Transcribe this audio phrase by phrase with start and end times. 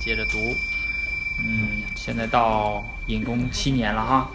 [0.00, 0.56] 接着读。
[1.44, 4.30] 嗯，现在到隐公七年了哈。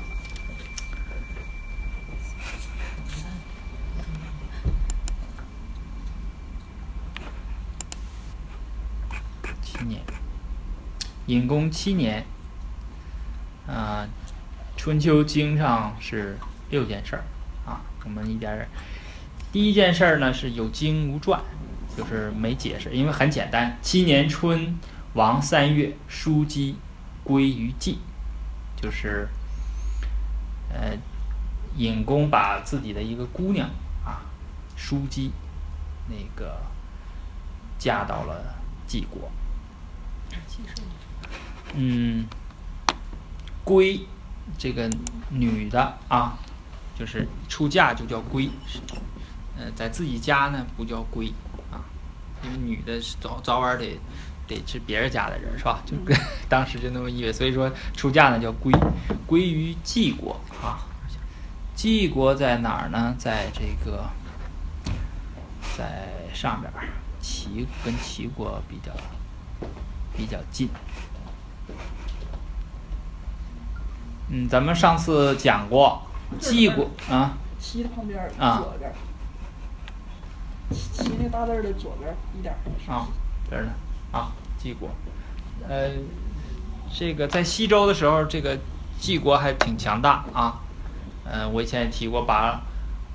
[9.63, 9.99] 七年，
[11.25, 12.23] 隐公七年。
[13.67, 14.07] 啊，
[14.77, 16.37] 春秋经上是
[16.69, 17.23] 六件事儿
[17.65, 18.67] 啊，我们一点儿。
[19.51, 21.41] 第一件事儿呢是有经无传，
[21.97, 23.75] 就是没解释，因为很简单。
[23.81, 24.77] 七年春，
[25.15, 26.77] 王三月，叔姬
[27.23, 27.97] 归于晋，
[28.79, 29.27] 就是
[30.69, 30.95] 呃，
[31.75, 33.67] 尹公把自己的一个姑娘
[34.05, 34.21] 啊，
[34.75, 35.31] 叔姬
[36.07, 36.61] 那个
[37.79, 38.55] 嫁到了
[38.87, 39.31] 晋国。
[41.73, 42.25] 嗯。
[43.63, 44.05] 归，
[44.59, 44.87] 这个
[45.31, 46.37] 女的啊，
[46.95, 48.47] 就是出嫁就叫归，
[49.57, 51.33] 呃，在自己家呢不叫归
[51.71, 51.81] 啊，
[52.43, 53.99] 因为女的早早晚得
[54.47, 55.81] 得是别人家的人是吧？
[55.85, 56.17] 就跟
[56.49, 58.71] 当时就那么意味，所以说出嫁呢叫归，
[59.25, 60.79] 归于晋国啊。
[61.75, 63.13] 晋国在哪儿呢？
[63.17, 64.05] 在这个
[65.77, 66.87] 在上边儿，
[67.19, 68.91] 齐跟齐国比较
[70.15, 70.69] 比较近。
[74.29, 76.01] 嗯，咱们上次讲过，
[76.39, 78.91] 晋国啊，齐的旁边左边，
[80.71, 82.55] 齐那大字的左边一点
[82.87, 83.07] 啊，
[83.49, 83.71] 这儿呢
[84.15, 84.89] 啊，晋国，
[85.67, 85.91] 呃，
[86.97, 88.57] 这个在西周的时候，这个
[88.97, 90.61] 晋国还挺强大啊，
[91.25, 92.61] 嗯，我以前也提过，把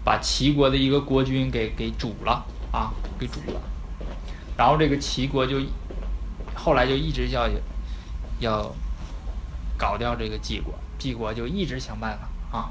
[0.05, 3.61] 把齐国的一个国君给给煮了啊，给煮了，
[4.59, 5.57] 然后这个齐国就
[6.55, 7.49] 后来就一直要
[8.41, 8.71] 要
[9.79, 10.75] 搞掉这个晋国。
[10.99, 12.69] 晋国就一直想办法啊。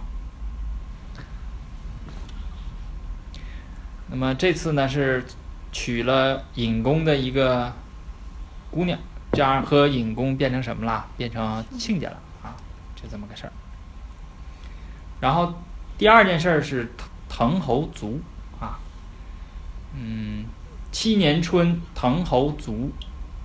[4.11, 5.25] 那么这次呢是
[5.71, 7.73] 娶了尹公的一个
[8.71, 8.97] 姑娘，
[9.31, 11.07] 这样和尹公变成什么了？
[11.17, 12.55] 变成亲家了啊，
[12.95, 13.53] 就这么个事儿。
[15.19, 15.53] 然后
[15.97, 16.91] 第二件事儿是
[17.27, 18.21] 滕侯卒
[18.59, 18.79] 啊，
[19.93, 20.45] 嗯，
[20.91, 22.91] 七年春，滕侯卒，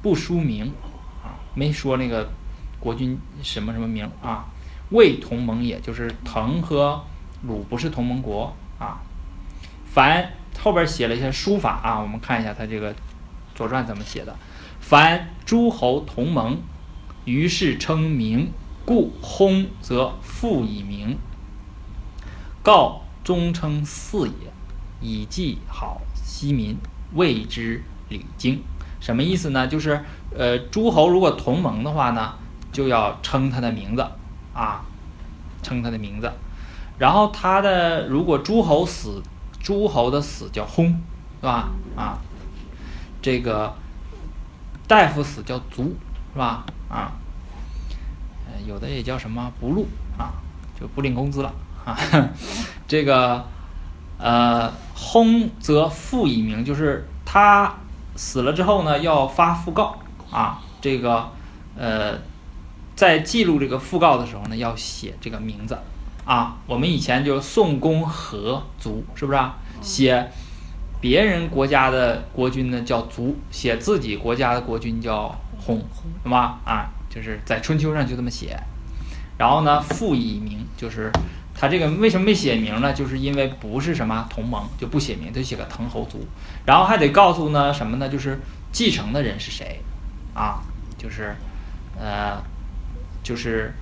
[0.03, 0.73] 不书名
[1.23, 2.31] 啊，没说那个
[2.79, 4.47] 国君什么什么名啊。
[4.91, 7.03] 未同盟，也就是滕和
[7.43, 9.01] 鲁不是同盟国啊。
[9.87, 10.31] 凡
[10.61, 12.93] 后边写了一些书法啊，我们看一下他这个
[13.55, 14.37] 《左传》怎么写的。
[14.95, 16.57] 凡诸侯同盟，
[17.25, 18.53] 于是称名，
[18.85, 21.19] 故薨则复以名。
[22.63, 24.33] 告终称嗣也，
[25.01, 26.77] 以记好西民，
[27.15, 28.63] 谓之礼经。
[29.01, 29.67] 什么意思呢？
[29.67, 30.01] 就是
[30.33, 32.35] 呃，诸侯如果同盟的话呢，
[32.71, 34.07] 就要称他的名字。
[34.55, 34.85] 啊，
[35.61, 36.31] 称他的名字，
[36.99, 39.21] 然后他的如果诸侯死，
[39.59, 40.87] 诸侯的死叫薨，
[41.41, 41.71] 是吧？
[41.97, 42.21] 啊，
[43.21, 43.75] 这个
[44.87, 45.97] 大夫死叫卒，
[46.33, 46.65] 是吧？
[46.89, 47.13] 啊，
[48.47, 49.87] 呃，有的也叫什么不禄
[50.19, 50.35] 啊，
[50.79, 51.53] 就不领工资了
[51.85, 51.97] 啊。
[52.87, 53.45] 这个
[54.19, 57.75] 呃，薨则复以名，就是他
[58.17, 59.99] 死了之后呢，要发讣告
[60.31, 61.31] 啊，这个
[61.77, 62.19] 呃。
[62.97, 65.77] 在记录这个讣告的时候呢，要写这个名字
[66.25, 66.59] 啊。
[66.65, 69.57] 我们以前就宋公和卒，是不是啊？
[69.83, 70.31] 写
[71.05, 75.79] 别人国家的国君呢叫卒，写自己国家的国君叫薨，
[76.23, 76.59] 是吧？
[76.65, 78.59] 啊，就是在春秋上就这么写。
[79.37, 81.13] 然后呢，复以名，就是
[81.55, 82.95] 他这个为什么没写名呢？
[82.95, 86.27] 就是因为不是什么同盟，就不写名，就写个滕侯卒。
[86.65, 88.09] 然后还得告诉呢什么呢？
[88.09, 88.41] 就是
[88.73, 89.81] 继承的人是谁
[90.33, 90.63] 啊？
[90.97, 91.37] 就是
[92.01, 92.43] 呃。
[93.23, 93.75] 就是，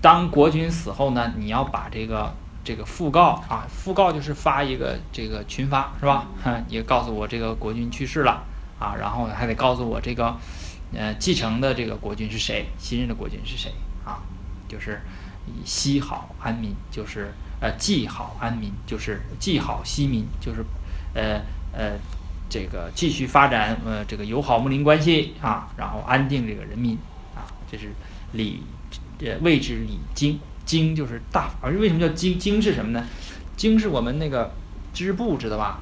[0.00, 2.32] 当国君死后呢，你要把这个
[2.64, 6.26] 这个讣告啊，讣告就是发一个这个群发是吧？
[6.42, 8.42] 哈，也告诉我这个国君去世了
[8.78, 10.36] 啊，然后还得告诉我这个，
[10.92, 13.72] 呃，继承的这个国君是谁，新任的国君是谁
[14.04, 14.20] 啊？
[14.68, 15.00] 就是
[15.46, 20.64] 以息好安民，就是呃，继好安民，就是继好息民，就是
[21.14, 21.40] 呃
[21.72, 21.98] 呃，
[22.48, 26.96] 这个继续发展呃这个友好睦邻关系啊，然后安定这个人民
[27.34, 27.92] 啊，这是。
[28.32, 28.62] 礼，
[29.18, 30.38] 呃，谓之礼经，
[30.70, 31.56] 经就是大法。
[31.62, 32.38] 而为什么叫经？
[32.38, 33.04] 经是什么呢？
[33.56, 34.52] 经是我们那个
[34.94, 35.80] 织布，知道吧？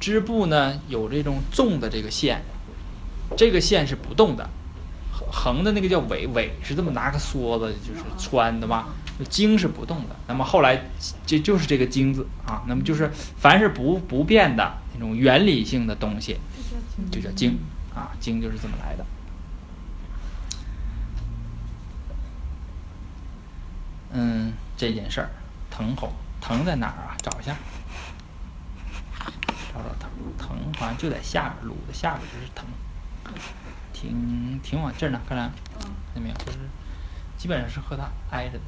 [0.00, 2.40] 织布呢有这种纵的这个线，
[3.36, 4.48] 这个线是不动的，
[5.30, 8.86] 横的那个叫纬，纬是这么拿个梭子就是穿的嘛？
[9.28, 10.16] 经是不动的。
[10.26, 10.84] 那么后来
[11.26, 12.62] 就就是这个经字啊。
[12.66, 16.38] 那么就是凡是不不变的那种原理性的东西，
[17.12, 17.58] 就叫经
[17.94, 18.12] 啊。
[18.18, 19.04] 经就是这么来的。
[24.12, 25.28] 嗯，这件事儿，
[25.70, 26.10] 藤侯，
[26.40, 27.14] 藤在哪儿啊？
[27.20, 27.54] 找一下，
[29.74, 32.64] 找找藤，藤好像就在下边，鲁的下边就是藤，
[33.92, 35.50] 挺挺往这儿呢，看来，
[36.14, 36.34] 看见没有？
[36.36, 36.60] 就是
[37.36, 38.64] 基本上是和它挨着的。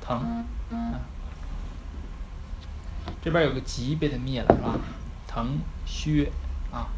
[0.00, 0.94] 腾，嗯，
[3.20, 4.78] 这边有个吉被他灭了是吧？
[5.28, 6.32] 腾薛
[6.72, 6.88] 啊，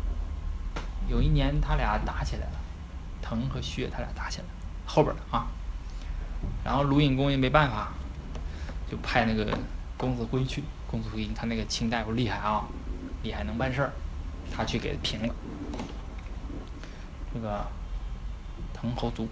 [1.09, 2.61] 有一年他俩打起来了，
[3.21, 4.51] 腾和薛他俩打起来了，
[4.87, 5.49] 后边的啊。
[6.65, 7.93] 然后鲁隐公也没办法，
[8.91, 9.59] 就派那个
[9.97, 10.63] 公子辉去。
[10.91, 12.67] 公子辉，他那个卿大夫厉害啊，
[13.23, 13.93] 厉害能办事儿，
[14.55, 15.35] 他去给平了。
[17.33, 17.67] 这个
[18.75, 19.27] 滕侯族，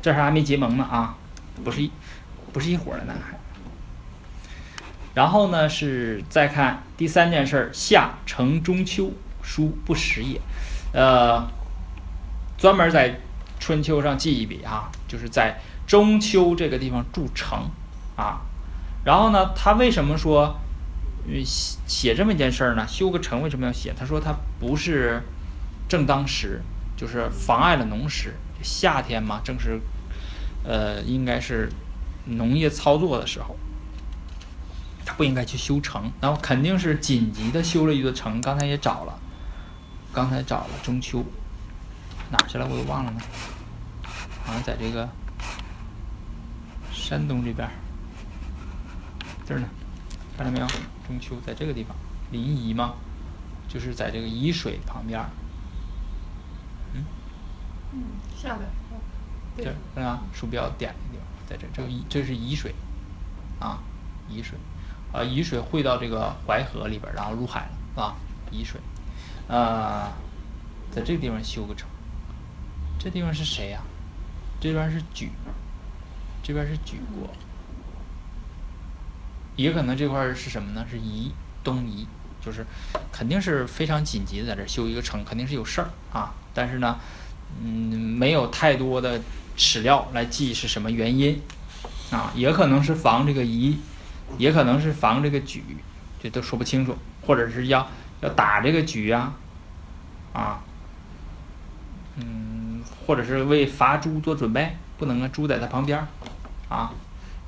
[0.00, 1.16] 这还还没结盟呢啊，
[1.64, 1.90] 不是一
[2.52, 3.36] 不是一伙的呢还。
[5.14, 9.10] 然后呢是再看第三件事儿，夏成中秋，
[9.42, 10.40] 书不时也，
[10.92, 11.44] 呃，
[12.56, 13.18] 专门在
[13.58, 17.70] 春秋上记一笔啊，就是在中秋这个地方筑城
[18.16, 18.40] 啊。
[19.04, 20.58] 然后呢，他为什么说
[21.44, 22.86] 写写这么一件事儿呢？
[22.88, 23.94] 修个城为什么要写？
[23.96, 25.22] 他说他不是
[25.88, 26.60] 正当时，
[26.96, 28.34] 就是妨碍了农时。
[28.62, 29.80] 夏天嘛，正是
[30.64, 31.70] 呃，应该是
[32.24, 33.56] 农业操作的时候，
[35.04, 36.10] 他不应该去修城。
[36.20, 38.40] 然后肯定是紧急的修了一座城。
[38.40, 39.16] 刚才也找了，
[40.12, 41.24] 刚才找了中秋
[42.30, 42.66] 哪去了？
[42.66, 43.20] 我都忘了呢。
[44.44, 45.08] 好像在这个
[47.06, 47.70] 山东这边。
[49.46, 49.68] 这儿呢，
[50.36, 50.66] 看到没有？
[51.06, 51.94] 中秋在这个地方，
[52.32, 52.94] 临沂嘛，
[53.68, 55.30] 就是在这个沂水旁边儿。
[56.94, 57.04] 嗯。
[57.92, 58.02] 嗯，
[58.36, 58.68] 下边。
[59.56, 60.20] 这是吧？
[60.34, 62.74] 鼠标点的地方，在这，这个沂，这是沂水，
[63.60, 63.78] 啊，
[64.28, 64.58] 沂水，
[65.12, 68.16] 啊，沂水汇到这个淮河里边，然后入海了，是吧？
[68.50, 68.80] 沂水，
[69.48, 70.12] 啊，
[70.90, 71.88] 在这个地方修个城。
[72.98, 73.80] 这地方是谁呀？
[74.58, 75.28] 这边是莒，
[76.46, 77.28] 这边是莒国。
[79.56, 80.86] 也可能这块是什么呢？
[80.88, 81.32] 是夷
[81.64, 82.06] 东夷，
[82.40, 82.64] 就是
[83.10, 86.32] 肯定是非常紧急的，在这修一个城，肯定是有事儿啊。
[86.54, 87.00] 但是呢，
[87.60, 89.20] 嗯，没有太多的
[89.56, 91.42] 史料来记是什么原因
[92.12, 92.30] 啊。
[92.36, 93.78] 也可能是防这个夷，
[94.38, 95.62] 也可能是防这个莒，
[96.22, 96.96] 这都说不清楚。
[97.26, 97.90] 或者是要
[98.20, 99.32] 要打这个莒呀，
[100.32, 100.62] 啊，
[102.16, 106.06] 嗯，或者是为伐朱做准备，不能啊，朱在他旁边
[106.68, 106.92] 啊。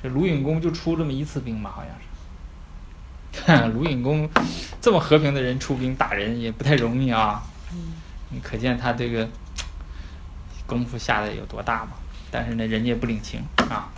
[0.03, 3.69] 这鲁隐公就出这么一次兵吧，好像是。
[3.75, 4.29] 鲁隐公
[4.81, 7.43] 这么和平的人出兵打人也不太容易啊。
[8.31, 9.29] 你可见他这个
[10.67, 11.93] 功夫下的有多大嘛？
[12.31, 13.91] 但是呢，人家也不领情啊。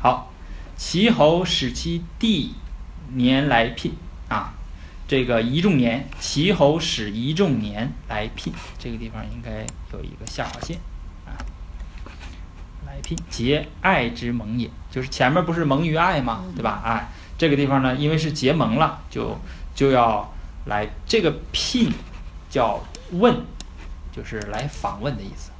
[0.00, 0.30] 好，
[0.76, 2.54] 齐侯使其弟
[3.14, 3.92] 年来聘
[4.28, 4.54] 啊，
[5.08, 10.78] 这个一仲年，齐侯使一仲年来聘，这个地方应该有一个下划线。
[13.28, 16.44] 结爱之盟也，就是前面不是盟于爱吗？
[16.54, 16.82] 对吧？
[16.84, 17.08] 哎，
[17.38, 19.38] 这个地方呢，因为是结盟了，就
[19.74, 20.32] 就要
[20.66, 21.92] 来这个聘，
[22.48, 22.80] 叫
[23.12, 23.44] 问，
[24.12, 25.50] 就是来访问的意思，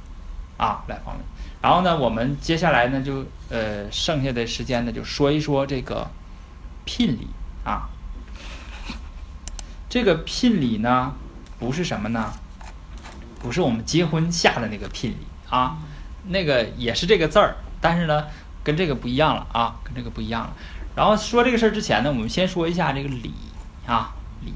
[0.57, 1.23] 啊，来访问。
[1.61, 6.07] 然后呢，我们接下来呢，就呃，剩下的时间呢，就说一说这个
[6.85, 7.27] 聘礼
[7.63, 7.89] 啊。
[9.89, 11.13] 这个聘礼呢，
[11.57, 12.33] 不是什么呢？
[13.39, 15.17] 不是我们结婚下的那个聘礼
[15.49, 15.77] 啊。
[16.29, 18.25] 那个也是这个字儿，但是呢，
[18.63, 20.53] 跟这个不一样了啊，跟这个不一样了。
[20.95, 23.31] 然后说这个事儿之前呢，我们先说一下这个礼
[23.85, 24.53] 啊，礼。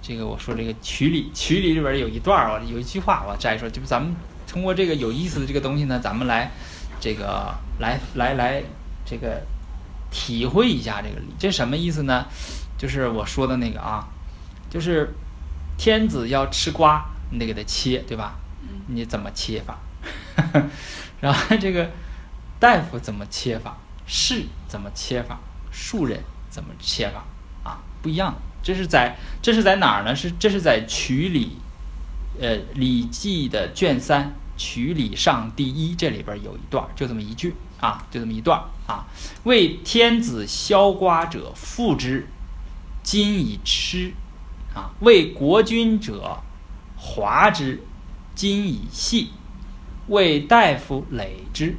[0.00, 4.14] 这个我说这个曲礼，曲礼里边有一段啊，有一句话我摘出来，就是咱们
[4.46, 6.50] 通过这个有意思的这个东西呢，咱们来
[7.00, 8.62] 这个来来来
[9.04, 9.42] 这个
[10.10, 12.26] 体会一下这个礼，这什么意思呢？
[12.76, 14.06] 就是我说的那个啊，
[14.68, 15.14] 就是
[15.78, 18.34] 天子要吃瓜，你得给他切，对吧？
[18.86, 19.78] 你怎么切法？
[21.20, 21.90] 然后这个
[22.58, 23.76] 大夫怎么切法？
[24.06, 25.38] 士怎么切法？
[25.70, 27.24] 庶人怎么切法？
[27.62, 28.34] 啊，不一样。
[28.62, 30.14] 这是在这是在哪儿呢？
[30.14, 31.58] 是这是在《曲礼》
[32.42, 34.24] 呃《礼记》的卷三
[34.56, 39.04] 《曲礼上》第一这里边有一段，就这么一句啊，就这么一段啊。
[39.44, 42.26] 为天子削瓜者，复之，
[43.02, 44.12] 今以吃
[44.74, 46.40] 啊；为国君者，
[46.96, 47.82] 华之。
[48.34, 49.30] 今以细，
[50.08, 51.74] 为大夫累之，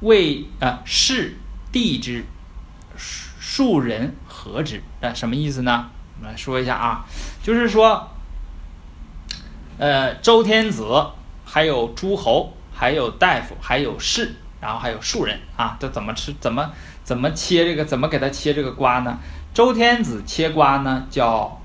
[0.00, 1.36] 为啊士
[1.70, 2.24] 地之，
[2.96, 4.82] 庶人和之。
[5.00, 5.90] 那什么意思呢？
[6.16, 7.04] 我们来说一下啊，
[7.42, 8.08] 就是说，
[9.78, 11.06] 呃，周天子
[11.44, 16.34] 还有诸侯，还有大夫，还有士，然后还有庶人啊，这怎么吃？
[16.40, 16.70] 怎么
[17.02, 17.84] 怎么切这个？
[17.84, 19.18] 怎么给他切这个瓜呢？
[19.54, 21.58] 周天子切瓜呢，叫。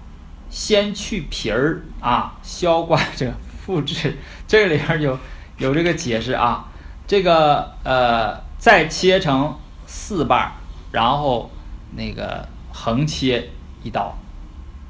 [0.50, 4.17] 先去皮儿啊，削瓜者复制，
[4.48, 5.20] 这里边有
[5.58, 6.66] 有这个解释啊。
[7.06, 10.51] 这个呃，再切成四瓣儿，
[10.92, 11.50] 然后
[11.96, 13.50] 那个横切
[13.82, 14.18] 一刀，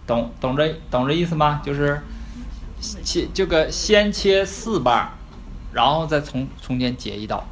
[0.07, 1.61] 懂懂这懂这意思吗？
[1.63, 2.01] 就是
[2.79, 5.09] 切这个先切四瓣儿，
[5.73, 7.45] 然后再从中间截一刀，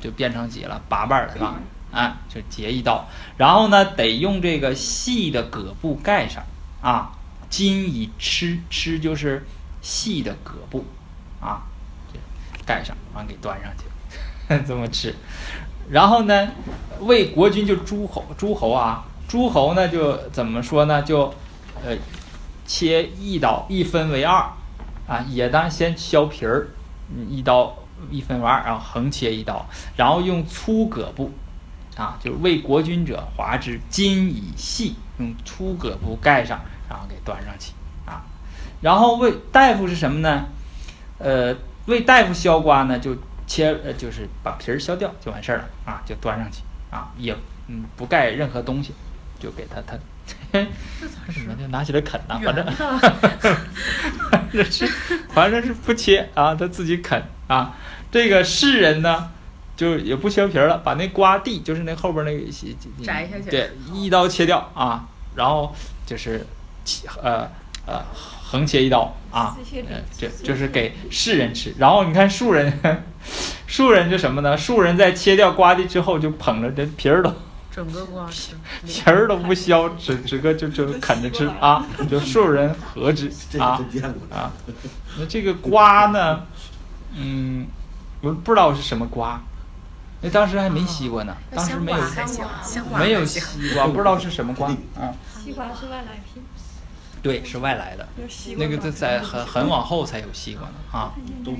[0.00, 1.54] 就变成几了八瓣儿了是吧？
[1.92, 6.42] 哎，就截一刀，然后呢得用这个细的葛布盖上
[6.82, 7.12] 啊，
[7.48, 9.46] 今以吃吃就是
[9.80, 10.84] 细的葛布
[11.44, 11.62] 啊，
[12.64, 13.84] 盖上完给端上去，
[14.66, 15.14] 这么吃。
[15.90, 16.48] 然后呢，
[17.00, 21.02] 为国君就诸侯，诸侯啊，诸侯呢就怎么说呢？
[21.02, 21.26] 就
[21.84, 21.94] 呃
[22.66, 24.50] 切一刀，一分为二
[25.06, 26.68] 啊，也当先削皮儿，
[27.28, 27.76] 一刀
[28.10, 31.30] 一分为二，然后横切一刀，然后用粗葛布
[31.96, 36.58] 啊，就是为国君者划之，今以细用粗葛布盖上，
[36.88, 37.72] 然后给端上去
[38.06, 38.24] 啊。
[38.80, 40.46] 然后为大夫是什么呢？
[41.18, 41.54] 呃，
[41.86, 43.16] 为大夫削瓜呢，就
[43.46, 47.34] 切呃，就是把皮儿削掉就完事儿了啊，就端上去啊，也
[47.68, 48.92] 嗯不盖任何东西，
[49.38, 49.96] 就给他他。
[50.54, 50.60] 这
[51.08, 51.44] 咋吃？
[51.60, 52.72] 就拿起来啃呐、反圆正的，
[54.30, 54.86] 反正是
[55.28, 57.74] 反正是不切啊，他自己啃啊。
[58.10, 59.30] 这个世人呢，
[59.76, 65.04] 就也不削皮儿了，把那瓜蒂就是那后边那个细摘下去对，一刀切掉啊，
[65.34, 65.74] 然后
[66.06, 66.46] 就是
[66.84, 67.46] 切呃
[67.84, 68.02] 呃
[68.54, 69.56] 横切一刀啊，
[69.90, 71.74] 呃这就是给世人吃。
[71.76, 72.72] 然后你看庶人，
[73.66, 74.56] 庶人就什么呢？
[74.56, 77.34] 庶人在切掉瓜蒂之后，就捧着这皮儿都
[77.72, 78.28] 整个瓜。
[78.86, 83.80] 皮儿都不削，只只个就就啃着吃啊，就庶人何之这个啊。
[84.30, 84.52] 啊？
[85.18, 86.42] 那这个瓜呢，
[87.16, 87.66] 嗯，
[88.20, 89.40] 我不知道是什么瓜，
[90.20, 91.98] 那当时还没西瓜呢，当时没有
[92.96, 93.40] 没有西
[93.74, 95.10] 瓜，不知道是什么瓜 啊？
[95.42, 96.40] 西瓜是外来品，
[97.24, 98.06] 对，是外来的，
[98.58, 101.14] 那个在在很很往后才有西瓜呢啊。
[101.42, 101.58] 都都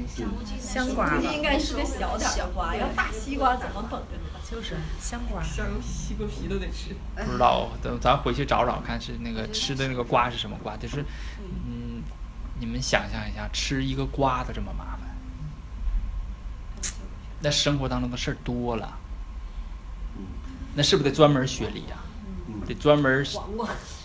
[0.61, 4.39] 香瓜吧，应该是个小点儿的瓜，要大西瓜怎么捧着呢？
[4.45, 5.43] 就是香瓜。
[5.43, 6.95] 香西瓜皮都得吃。
[7.17, 10.77] 不知道，等咱回去找找看，是那个吃的那个瓜是什么瓜？
[10.77, 11.03] 就是，
[11.41, 12.03] 嗯，
[12.61, 16.93] 你们想象一下，吃一个瓜都这么麻烦，
[17.41, 18.99] 那生活当中的事儿多了，
[20.19, 20.25] 嗯
[20.75, 21.97] 那是不是得专门学理呀、
[22.49, 23.69] 嗯得专门黄瓜，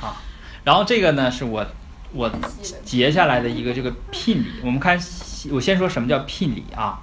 [0.00, 0.20] 啊。
[0.64, 1.66] 然后这个呢，是我
[2.12, 2.30] 我
[2.84, 4.52] 截下来的一个这个聘礼。
[4.62, 4.98] 我们看，
[5.50, 7.00] 我先说什么叫聘礼啊？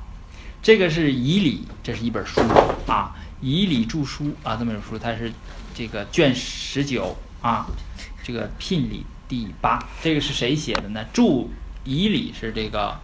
[0.61, 2.41] 这个是《仪礼》，这是一本书
[2.87, 5.31] 啊，《仪礼著书》啊，这本书，它是
[5.75, 7.67] 这个卷十九啊，
[8.23, 11.05] 这个聘礼第八，这个是谁写的呢？
[11.13, 11.43] 注
[11.83, 12.99] 《仪礼》是这个，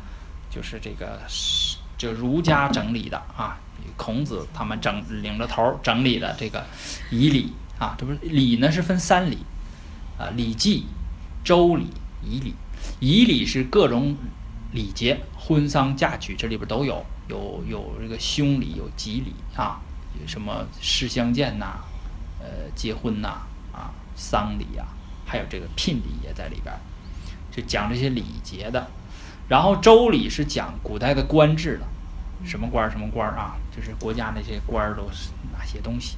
[0.49, 3.59] 就是这个是这儒家整理的啊，
[3.95, 6.59] 孔子他们整领着头整理的这个
[7.11, 9.37] 《仪礼》啊，这不是礼呢是分三礼
[10.21, 10.79] 啊，《礼记》
[11.43, 11.85] 《周礼》
[12.23, 12.51] 《仪礼》，
[12.99, 14.15] 仪礼是各种
[14.71, 19.81] 礼节，婚丧嫁娶这里边都有，有有这个凶礼，有吉礼啊，
[20.21, 21.79] 有什么事相见呐、
[22.39, 23.41] 呃，结婚呐、
[23.73, 24.85] 啊，丧礼呀、
[25.25, 26.71] 还有这个聘礼也在里边，
[27.51, 28.87] 就讲这些礼节的。
[29.49, 36.15] 然后周礼是讲古代的官制的，什么官儿什么官儿啊，就是国家那些官儿都是哪些东西。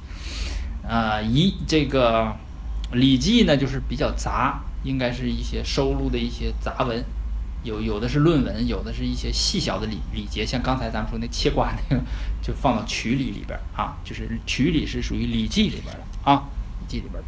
[0.86, 2.22] 呃，仪这个
[2.94, 7.04] 《礼记》呢，就是比较杂，应该是一些收录的一些杂文，
[7.62, 12.02] 有有的是论文，有的是一些细小的礼礼节，像刚才咱们说那切瓜那个，
[12.42, 16.36] 就放到曲礼里边儿啊，就是曲礼是属于《礼记》里边的啊，
[16.80, 17.22] 《礼记》里边。《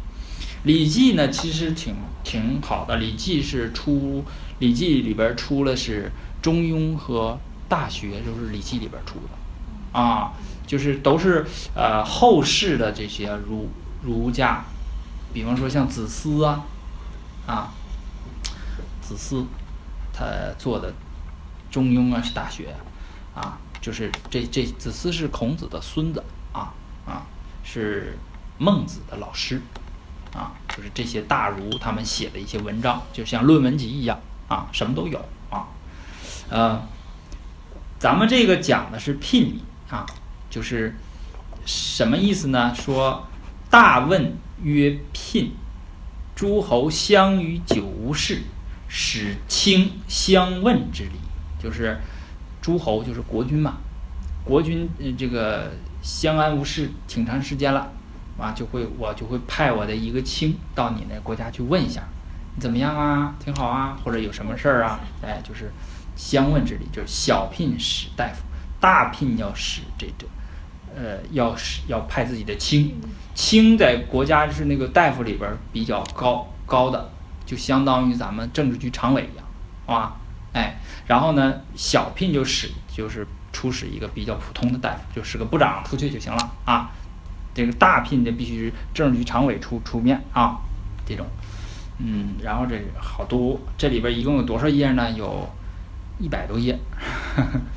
[0.63, 4.23] 礼记》呢，其实挺挺好的，《礼记》是出
[4.59, 6.11] 《礼记》里边出了是
[6.43, 7.31] 《中庸》和
[7.69, 10.33] 《大学》，都是《礼记》里边出的啊，
[10.65, 11.45] 就是都是
[11.75, 13.69] 呃后世的这些儒
[14.03, 14.65] 儒家，
[15.37, 16.65] 比方说像子思啊，
[17.45, 17.71] 啊，
[18.99, 19.45] 子思
[20.11, 20.25] 他
[20.57, 20.91] 做的
[21.69, 22.75] 《中庸》啊是《大学》
[23.39, 26.73] 啊，就是这这子思是孔子的孙子啊
[27.05, 27.21] 啊，
[27.63, 28.17] 是
[28.57, 29.61] 孟子的老师
[30.33, 35.67] 啊，就是这些大儒他们写的一些文章，就像论文集一样啊，什么都有啊，
[36.49, 36.81] 呃，
[37.99, 40.03] 咱们这个讲的是聘礼啊，
[40.49, 40.97] 就是
[41.63, 42.73] 什么意思呢？
[42.73, 43.27] 说
[43.69, 45.51] 大问曰聘，
[46.35, 48.41] 诸侯相与久无事，
[48.87, 51.19] 使卿相问之礼，
[51.61, 51.99] 就是
[52.61, 53.77] 诸侯就是国君嘛，
[54.43, 55.71] 国君这个
[56.01, 57.91] 相安无事挺长时间了，
[58.37, 62.03] 啊就会我就会派我的一个卿到你那国家去问一下，
[62.55, 63.35] 你怎么样啊？
[63.39, 64.99] 挺好啊，或者有什么事儿啊？
[65.21, 65.71] 哎，就是
[66.15, 68.43] 相问之礼，就是小聘使大夫，
[68.79, 70.27] 大聘要使这个。
[70.97, 72.95] 呃，要是要派自己的卿，
[73.35, 77.11] 卿在国家是那个大夫里边比较高高的，
[77.45, 79.45] 就相当于咱们政治局常委一样，
[79.85, 80.15] 好吧？
[80.53, 86.89] 哎，然后呢，小聘就使就是出使一个比较普通的大夫，就使个部长出去就行了啊。
[87.53, 90.57] 这个大聘的必须是政治局常委出出面啊。
[91.05, 91.25] 这种，
[91.99, 95.11] 嗯，然后这好多，这里边一共有多少页呢？
[95.11, 95.47] 有
[96.19, 96.77] 一百多页，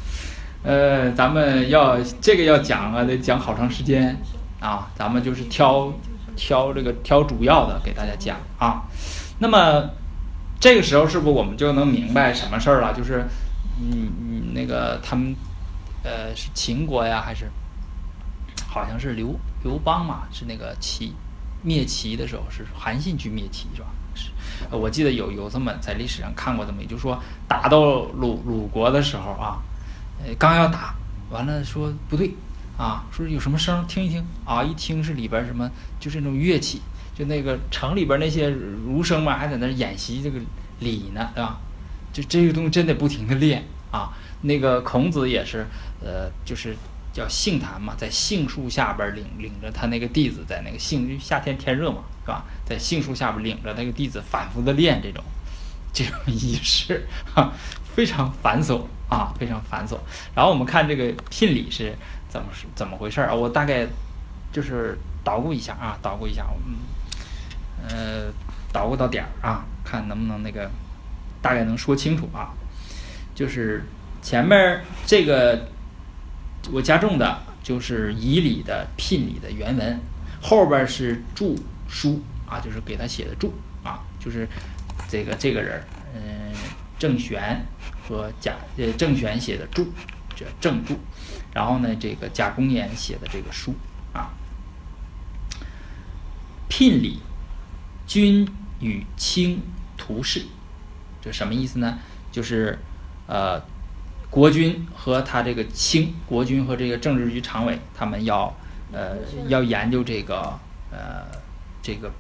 [0.62, 4.16] 呃，咱们要这个要讲啊，得讲好长时间
[4.60, 5.92] 啊，咱们就是挑
[6.36, 8.82] 挑这个挑主要的给大家讲啊。
[9.38, 9.88] 那么
[10.60, 12.92] 这个时候是不是我们就能明白什么事儿了？
[12.92, 13.24] 就是，
[13.80, 15.34] 嗯嗯，那个他们，
[16.02, 17.50] 呃，是秦国呀，还是
[18.68, 20.24] 好像是刘刘邦嘛？
[20.30, 21.14] 是那个齐
[21.62, 23.88] 灭齐的时候，是韩信去灭齐是吧？
[24.14, 24.30] 是，
[24.70, 27.80] 我记得有有这么在历史上看过这么，也就是说打到
[28.14, 29.56] 鲁鲁国的时候啊，
[30.24, 30.94] 呃，刚要打，
[31.30, 32.34] 完了说不对
[32.76, 36.80] 啊，说有什么声听一听啊，一听是里边什么，就是那种乐器，
[37.14, 40.38] 就那个城里边那些儒生嘛，还在那演习这个
[40.80, 41.58] 礼呢，对吧？
[42.12, 44.10] 就这个东西真得不停的练啊。
[44.42, 45.66] 那个孔子也是，
[46.02, 46.74] 呃，就是
[47.12, 52.44] 叫杏坛嘛，在杏树下边领领着他那个弟子，在那个杏夏天天热嘛，是吧？
[52.64, 55.22] 在杏树下边领着那个弟子反复的练这种
[55.92, 57.52] 这种仪式，哈，
[57.94, 59.98] 非常繁琐啊，非常繁琐。
[60.34, 61.92] 然后我们看这个聘礼是
[62.28, 63.34] 怎么是怎么回事儿啊？
[63.34, 63.86] 我大概
[64.52, 68.32] 就是捣鼓一下啊，捣鼓一下，嗯，呃，
[68.72, 70.70] 捣鼓到点儿啊，看能不能那个
[71.42, 72.54] 大概能说清楚啊。
[73.34, 73.84] 就是
[74.22, 75.66] 前面这个
[76.70, 79.98] 我加重的就是仪礼的聘礼的原文，
[80.40, 83.52] 后边是注书啊，就是给他写的注
[83.82, 84.46] 啊，就是
[85.08, 85.82] 这个这个人，
[86.14, 86.52] 嗯，
[86.98, 87.64] 郑玄
[88.06, 89.86] 和贾呃郑玄写的注，
[90.34, 90.98] 这郑注，
[91.52, 93.74] 然后呢，这个贾公言写的这个书
[94.12, 94.30] 啊，
[96.68, 97.20] 聘礼，
[98.06, 98.48] 君
[98.80, 99.60] 与卿
[99.96, 100.44] 图事，
[101.20, 101.98] 这什么意思呢？
[102.32, 102.78] 就是
[103.26, 103.60] 呃，
[104.30, 108.56] 国君和他这个卿，国君和这个政治局常委，他们要
[108.92, 109.16] 呃
[109.48, 110.58] 要研究这个
[110.90, 111.26] 呃
[111.82, 112.10] 这个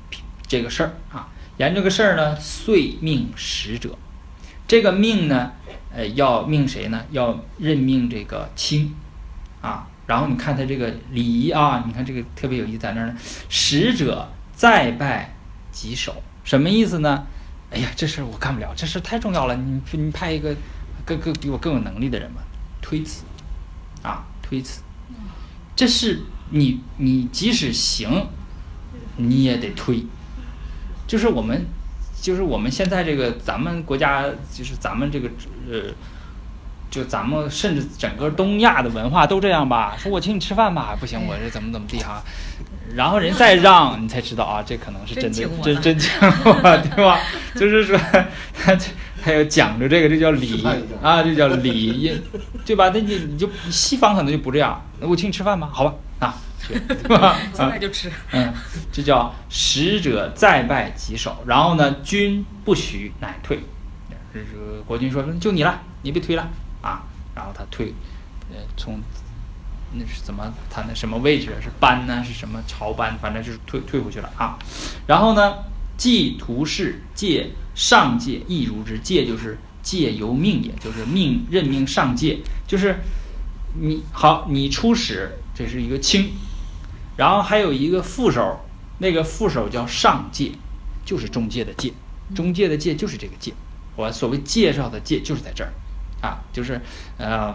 [0.46, 3.96] 这个事儿啊，研究这个事儿呢，遂命使者，
[4.70, 5.50] 这个命呢，
[5.92, 7.04] 呃要命谁呢？
[7.10, 8.94] 要任命这个卿
[9.60, 13.16] 啊，然后你看他这个礼仪啊，你看这个特别有意思在那儿呢，
[13.48, 15.34] 使者再拜
[15.72, 17.26] 几首，什么意思呢？
[17.72, 20.54] 哎呀，这事儿我干不了，这事儿太重要了，你你派一个
[21.04, 22.40] 更更比我更有能力的人吧，
[22.80, 23.24] 推辞
[24.04, 24.82] 啊，推辞，
[25.74, 28.28] 这是你你即使行，
[29.16, 30.06] 你也得推，
[31.08, 31.66] 就是我们
[32.20, 35.28] 就是我们现在这个咱们国家就是咱们这个
[35.70, 35.92] 呃。
[36.90, 42.20] 就咱们甚至整个东亚的文化都这样吧，说我请你吃饭吧，不行，我这怎么怎么地哈，
[42.96, 46.52] 然后人再让你才知道啊，这可能是真的真真真请我，
[46.96, 47.20] 对吧？
[47.54, 47.96] 就是说
[48.60, 48.76] 他
[49.22, 50.66] 他要讲究这个，这叫礼
[51.00, 52.20] 啊，这叫礼，
[52.66, 52.90] 对吧？
[52.92, 55.94] 那你你就西方可能就不这样，我请你吃饭吧，好吧，啊，
[56.68, 57.36] 对吧？
[57.54, 58.10] 现啊在就吃。
[58.32, 58.52] 嗯，
[58.92, 63.60] 这叫使者再拜几首，然后呢，君不许，乃退。
[64.32, 66.48] 这个国君说：“就你了，你别推了
[66.82, 67.02] 啊。”
[67.34, 67.92] 然后他退，
[68.50, 69.00] 呃，从
[69.92, 72.22] 那是怎么他那什么位置是班呢？
[72.22, 73.18] 是什么朝班？
[73.18, 74.56] 反正就是退退回去了啊。
[75.08, 75.54] 然后呢，
[75.96, 83.00] 祭图事借上界亦如之，借就是借由命也，就是命任命上界，就是
[83.80, 86.30] 你好，你出使，这是一个卿，
[87.16, 88.60] 然后还有一个副手，
[88.98, 90.52] 那个副手叫上界，
[91.04, 91.92] 就是中介的介，
[92.34, 93.52] 中介的介就是这个介。
[93.96, 95.72] 我所谓介绍的介就是在这儿，
[96.22, 96.80] 啊，就是
[97.18, 97.54] 呃，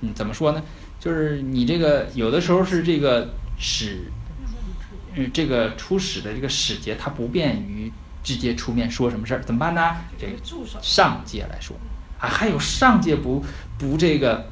[0.00, 0.62] 嗯，怎么说呢？
[1.00, 4.10] 就是你这个有的时候是这个使，
[5.14, 7.90] 嗯，这个出使的这个使节，他不便于
[8.22, 9.96] 直接出面说什么事儿，怎么办呢？
[10.18, 11.76] 这个助手上界来说，
[12.20, 13.44] 啊，还有上界不
[13.78, 14.46] 不这个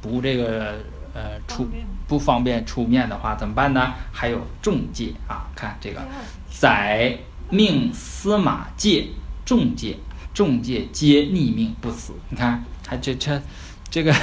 [0.00, 0.78] 不这个
[1.14, 1.68] 呃出
[2.06, 3.94] 不方便出面的话怎么办呢？
[4.12, 6.00] 还有中介啊，看这个
[6.50, 7.16] 宰
[7.48, 9.08] 命司马介
[9.44, 9.96] 中介，
[10.32, 12.12] 中介皆逆命不死。
[12.28, 13.40] 你看，还这这
[13.90, 14.14] 这个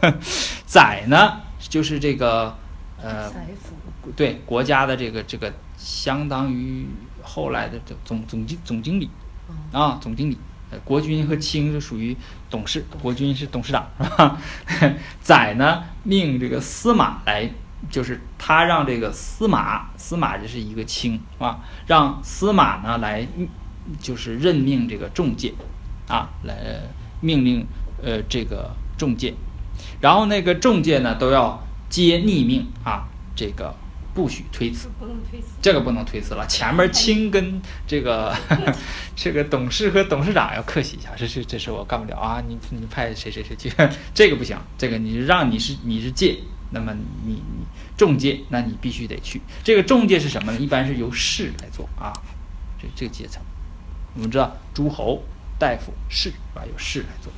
[0.66, 2.56] 宰呢，就是这个
[3.02, 3.30] 呃
[4.16, 6.86] 对国家的这个这个相当于
[7.22, 9.10] 后来的这总总经总经理
[9.72, 10.38] 啊，总经理。
[10.84, 12.16] 国君和卿是属于
[12.48, 14.38] 董事，国君是董事长， 是吧？
[15.20, 17.50] 宰呢命这个司马来，
[17.90, 21.60] 就是他让这个司马，司马这是一个卿，是吧？
[21.86, 23.26] 让司马呢来，
[24.00, 25.54] 就是任命这个众介，
[26.08, 26.54] 啊，来
[27.20, 27.66] 命令
[28.02, 29.34] 呃这个众介，
[30.00, 33.74] 然后那个众介呢都要皆逆命啊，这个
[34.20, 34.90] 不许推辞。
[35.62, 38.36] 这个不能推辞了，前面亲跟这个
[39.16, 43.72] 这个董事和董事长要客气一下，这是这是我干不了啊，你你派谁谁谁去，
[44.12, 46.38] 这个不行，这个你让你是你是借
[46.70, 46.92] 那么
[47.24, 47.64] 你你
[47.96, 49.40] 中介，那你必须得去。
[49.64, 50.58] 这个中介是什么呢？
[50.58, 52.12] 一般是由士来做啊，
[52.78, 53.42] 这这个阶层。
[54.14, 55.22] 我们知道诸侯、
[55.58, 57.32] 大夫、士啊，由士来做。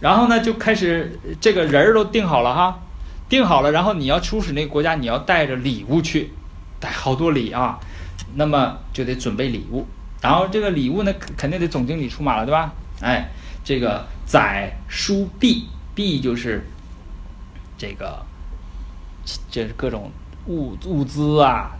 [0.00, 2.80] 然后呢，就开始这个人儿都定好了哈，
[3.32, 6.30] 定好了，然后你要出使那个国家，你要带着礼物去，
[6.78, 7.80] 带好多礼啊，
[8.34, 9.86] 那么就得准备礼物。
[10.20, 12.74] 然后这个礼物呢，肯肯定得总经理出马了，对吧？
[13.00, 13.30] 哎，
[13.64, 16.62] 这个载书币，币就是
[17.78, 18.22] 这个，
[19.50, 20.12] 这是各种
[20.46, 21.70] 物物资啊，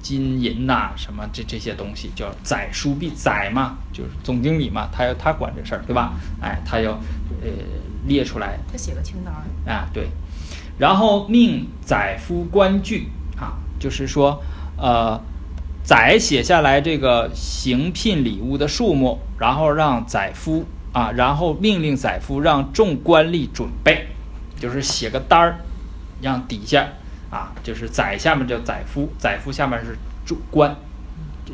[0.00, 6.12] 金银呐、什么这这些东西叫载书币，载嘛，就是总经理嘛，他要他管这事儿，对吧？
[6.40, 6.92] 哎，他要
[7.42, 7.50] 呃
[8.06, 10.08] 列出来，他写个清单儿，啊，对，
[10.78, 13.08] 然后命宰夫官具
[13.38, 14.42] 啊，就是说，
[14.76, 15.18] 呃，
[15.82, 24.08] 宰写下来这个行聘礼物的数目，然后让宰夫啊，然后命令宰夫让众官吏准备，
[24.58, 25.56] 就是写个单儿，
[26.20, 26.86] 让底下
[27.30, 30.76] 啊，就是宰下面叫宰夫，宰夫下面是主官，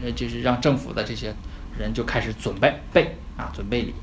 [0.02, 1.32] 呃，就是让政府的这些
[1.78, 3.94] 人就开始准备备啊，准备礼，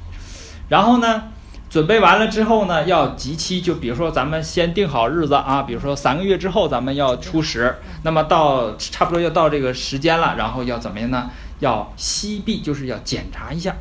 [0.69, 1.23] 然后呢。
[1.69, 11.29] 准备完了之后呢，要集期，就比如说咱们先定好日子啊，比如说三个月之后咱们要出使，那么到差不多要到这个时间了，然后要怎么样呢？
[11.59, 13.75] 要西壁，就是要检查一下，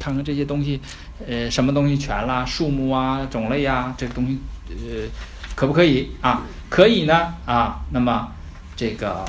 [0.00, 0.80] 看看这些东西，
[1.26, 4.38] 呃，什么东西全了，数目啊、种类啊，这个东西，
[4.70, 5.06] 呃，
[5.54, 6.44] 可不可以啊？
[6.70, 8.28] 可以呢啊，那么
[8.74, 9.22] 这个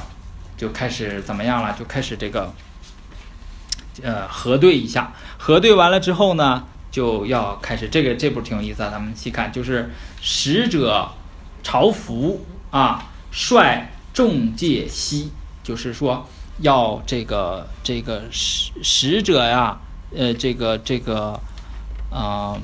[0.56, 1.76] 就开始怎么样了？
[1.78, 2.54] 就开始这个，
[4.02, 6.64] 呃，核对一下，核对完了之后呢？
[6.92, 11.10] 就要开始这个这步挺有意思啊，咱们细看，就是使者
[11.62, 15.32] 朝服啊，率众介西，
[15.64, 16.28] 就是说
[16.62, 19.80] 要这个这个使使者呀，
[20.16, 21.40] 呃，这个这个
[22.12, 22.58] 啊、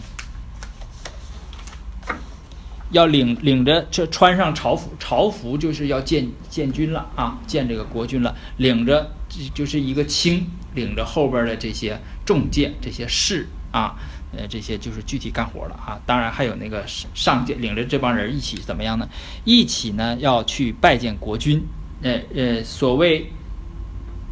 [2.90, 9.12] 要领领着这穿上朝服，朝服就是要见见军了啊，见这个国军了，领着
[9.54, 13.96] 就是一个卿，领着后边的这些众介这些士啊。
[14.38, 16.00] 呃，这些就是具体干活了啊。
[16.06, 19.08] 当然还有那个上上领着这帮人一起怎么样呢？
[19.44, 21.64] 一起呢要去拜见国君。
[22.02, 23.32] 呃呃，所谓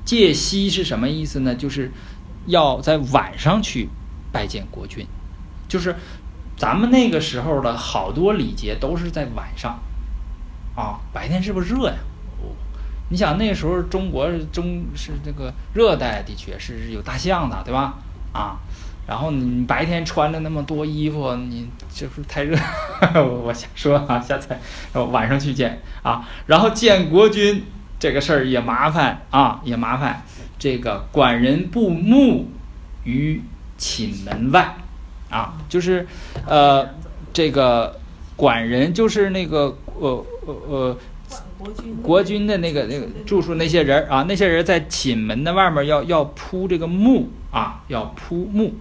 [0.05, 1.55] 借息是什么意思呢？
[1.55, 1.91] 就是
[2.45, 3.87] 要在晚上去
[4.31, 5.07] 拜见国君，
[5.67, 5.95] 就是
[6.57, 9.79] 咱们那个时候的好多礼节都是在晚上
[10.75, 10.99] 啊。
[11.13, 11.95] 白天是不是热呀？
[13.09, 17.97] 你想那时候中国中是这个热带地区，是有大象的，对吧？
[18.33, 18.59] 啊。
[19.05, 22.57] 然后你白天穿着那么多衣服，你这不是太热？
[23.15, 24.55] 我 我瞎说啊，下次
[24.93, 26.27] 晚上去见啊。
[26.47, 27.63] 然后见国君
[27.99, 30.23] 这个事儿也麻烦啊，也麻烦。
[30.57, 32.49] 这个管人不目
[33.03, 33.41] 于
[33.77, 34.75] 寝门外
[35.29, 36.07] 啊，就是
[36.47, 36.87] 呃，
[37.33, 37.99] 这个
[38.35, 40.97] 管人就是那个呃呃呃。
[42.01, 48.73] 国君的那个那个住处那些人啊，那些人在寝门的外面要要铺这个木啊，要铺木，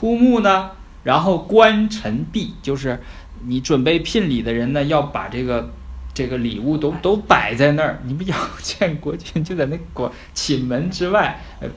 [0.00, 0.70] 铺木呢，
[1.04, 3.02] 然后官陈币，就是
[3.44, 5.70] 你准备聘礼的人呢，要把这个
[6.14, 8.00] 这个礼物都都摆在那儿。
[8.06, 11.68] 你们要见国君，就在那国寝门之外，呃，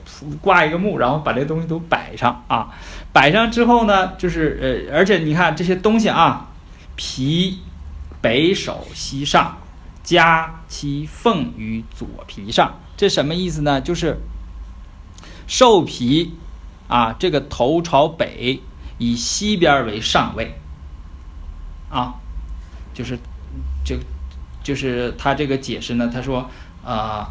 [0.42, 2.74] 挂一个木，然后把这东西都摆上啊。
[3.12, 6.48] 摆上之后呢，就是呃，而且你看这些东西啊，
[6.96, 7.60] 皮。
[8.22, 9.58] 北首西上，
[10.02, 13.82] 加其凤于左皮上，这什么意思呢？
[13.82, 14.18] 就是
[15.46, 16.34] 兽皮
[16.94, 18.62] 啊，这个头朝北，
[19.00, 20.60] 以西边为上位
[21.90, 22.14] 啊，
[22.94, 23.18] 就是
[23.84, 23.98] 就
[24.62, 26.48] 就是他这个解释呢，他说
[26.86, 27.28] 呃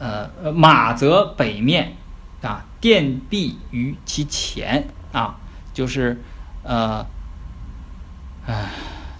[0.00, 1.96] 呃马则北面
[2.42, 5.36] 啊，殿壁于其前啊，
[5.72, 6.20] 就是
[6.64, 7.06] 呃
[8.46, 8.70] 唉。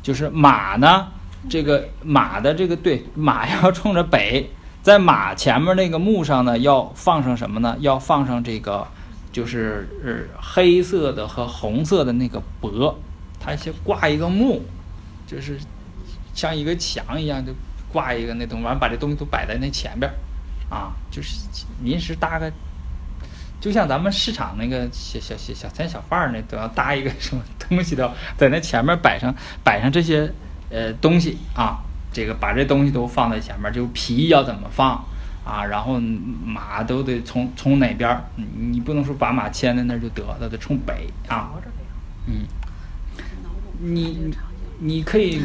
[0.03, 1.09] 就是马呢，
[1.51, 7.77] 这个马的这个对马要冲着北，在马前面那个木上呢，要放上什么呢？
[7.81, 8.89] 要放上这个，
[9.33, 9.89] 就是
[10.41, 12.95] 黑色的和红色的那个帛，
[13.39, 14.63] 它先挂一个木，
[15.27, 15.59] 就是
[16.35, 17.53] 像一个墙一样，就
[17.93, 20.15] 挂一个那东西，完把这东西都摆在那前边儿，
[20.75, 21.39] 啊，就是
[21.83, 22.51] 临时搭个。
[23.61, 30.33] 就像咱们市场那个小小小小摊小贩儿那都要搭一个什么东西，都要在那前面摆上 摆上这些
[30.71, 31.79] 呃东西啊，
[32.11, 35.05] 这个把这东西都放在前面，就皮要怎么放
[35.51, 41.51] 啊，然后马都得从从哪边儿，你不能说把马牵在那儿就得了，得冲北啊，
[42.27, 42.47] 嗯，
[43.81, 44.33] 你
[44.79, 45.43] 你可以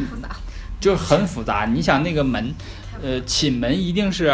[0.79, 2.53] 就很复杂，你想那个门，
[3.01, 4.31] 呃，寝门一定是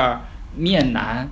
[0.56, 1.30] 面南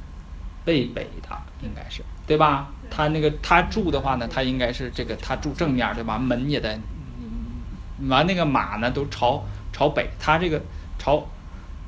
[0.64, 2.02] 背北的，应该是。
[2.26, 2.70] 对吧？
[2.92, 6.18] 他那个他住的话呢，他应该是这个他住正面对吧？
[6.18, 6.80] 门也在
[8.08, 10.62] 完那个马呢都朝朝北，他这个
[10.98, 11.28] 朝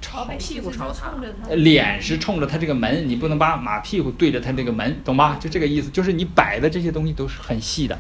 [0.01, 5.37] 朝北屁股朝他冲着他呃脸是冲着他这个门，你不能把马屁股对着他这个门，懂吧？
[5.39, 7.97] 就这个意思，就是你摆的这些东西都是很细的。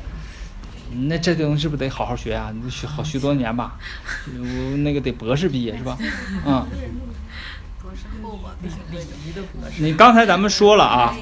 [1.07, 2.51] 那这东西是不是得好好学啊？
[2.53, 3.77] 你学好学多年吧，
[4.37, 5.97] 我那个得博士毕业是吧？
[6.45, 6.65] 嗯。
[9.79, 11.15] 你刚才咱们说了啊，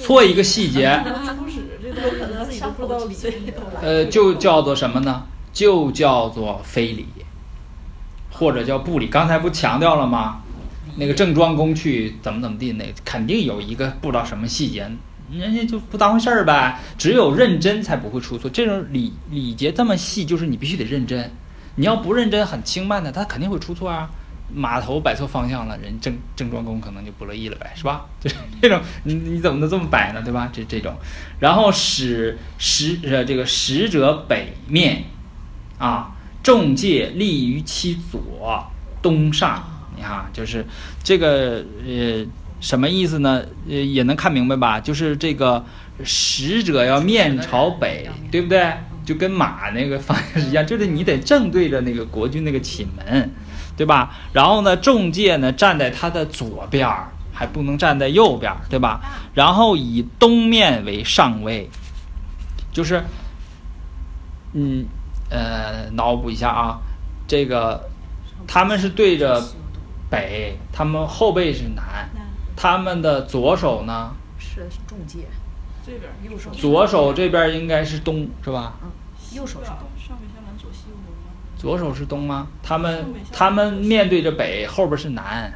[0.00, 0.86] 错一个细节
[3.80, 5.26] 呃，就叫做什么呢？
[5.52, 7.06] 就叫做非礼，
[8.32, 9.06] 或者叫不礼。
[9.06, 10.42] 刚才不强调了吗？
[10.96, 14.90] 那个郑庄公去怎么怎么地，那肯定有一个不知道什么细节，
[15.30, 16.78] 人家就不当回事儿呗。
[16.98, 18.50] 只有认真才不会出错。
[18.50, 21.30] 这种礼礼节这么细，就是你必须得认真。
[21.76, 24.10] 你要不认真，很轻慢的，他肯定会出错啊。
[24.54, 28.04] 码头摆错方向了，人郑郑庄公可能就不乐意了呗，是吧？
[28.20, 30.50] 就 是这种，你你怎么能这么摆呢，对吧？
[30.52, 30.94] 这这种，
[31.40, 35.04] 然后使使呃这个使者北面，
[35.78, 38.64] 啊，众介立于其左
[39.00, 39.62] 东上，
[39.96, 40.64] 你看，就是
[41.02, 42.24] 这个呃
[42.60, 43.42] 什么意思呢？
[43.68, 44.80] 呃也能看明白吧？
[44.80, 45.64] 就是这个
[46.04, 48.72] 使者要面朝北，对不对？
[49.04, 53.30] 就跟马那个方向是一样，就是你得正对着那个国君那个寝门，
[53.76, 54.14] 对吧？
[54.32, 56.88] 然后呢，众介呢站在他的左边，
[57.32, 59.00] 还不能站在右边，对吧？
[59.34, 61.68] 然后以东面为上位，
[62.72, 63.02] 就是，
[64.52, 64.86] 嗯
[65.32, 66.78] 呃，脑补一下啊，
[67.26, 67.88] 这个
[68.46, 69.42] 他们是对着
[70.10, 72.08] 北，他们后背是南，
[72.54, 75.20] 他们的左手呢，是中介，
[75.86, 78.74] 这边右手左手这边应该是东，是吧？
[78.82, 78.90] 嗯，
[79.34, 79.88] 右手是东。
[79.96, 81.32] 上北下南左西右东吗？
[81.56, 82.48] 左手是东吗？
[82.62, 85.50] 他们他们面对着北，后边是南，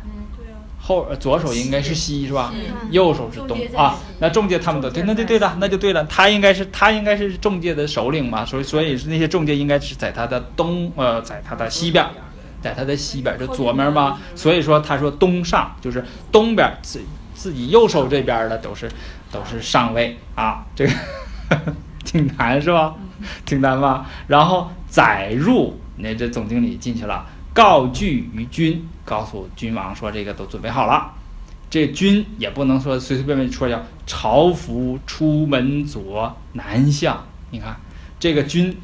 [0.86, 2.52] 后呃左手应该是西是吧？
[2.54, 12.06] 嗯右手是东啊，那中介他们都对，那就对了，那就对了，他应该是他应该是中介的首领嘛，所以所以那些中介应该是在他的东呃，在他的西边，
[12.62, 17.00] 在他的西边就左面嘛，所以说他说东上就是东边自
[17.34, 18.88] 自己右手这边的都是
[19.32, 20.92] 都是上位啊，这个
[22.04, 22.94] 挺难是吧？
[23.44, 24.06] 挺难吧？
[24.28, 31.10] 然后载入，那这总经理进去了，告具于君，告诉君王说这个都准备好了。
[31.70, 37.74] 这君也不能说随随便便说叫朝服出门左南向，你看
[38.20, 38.76] 这个君，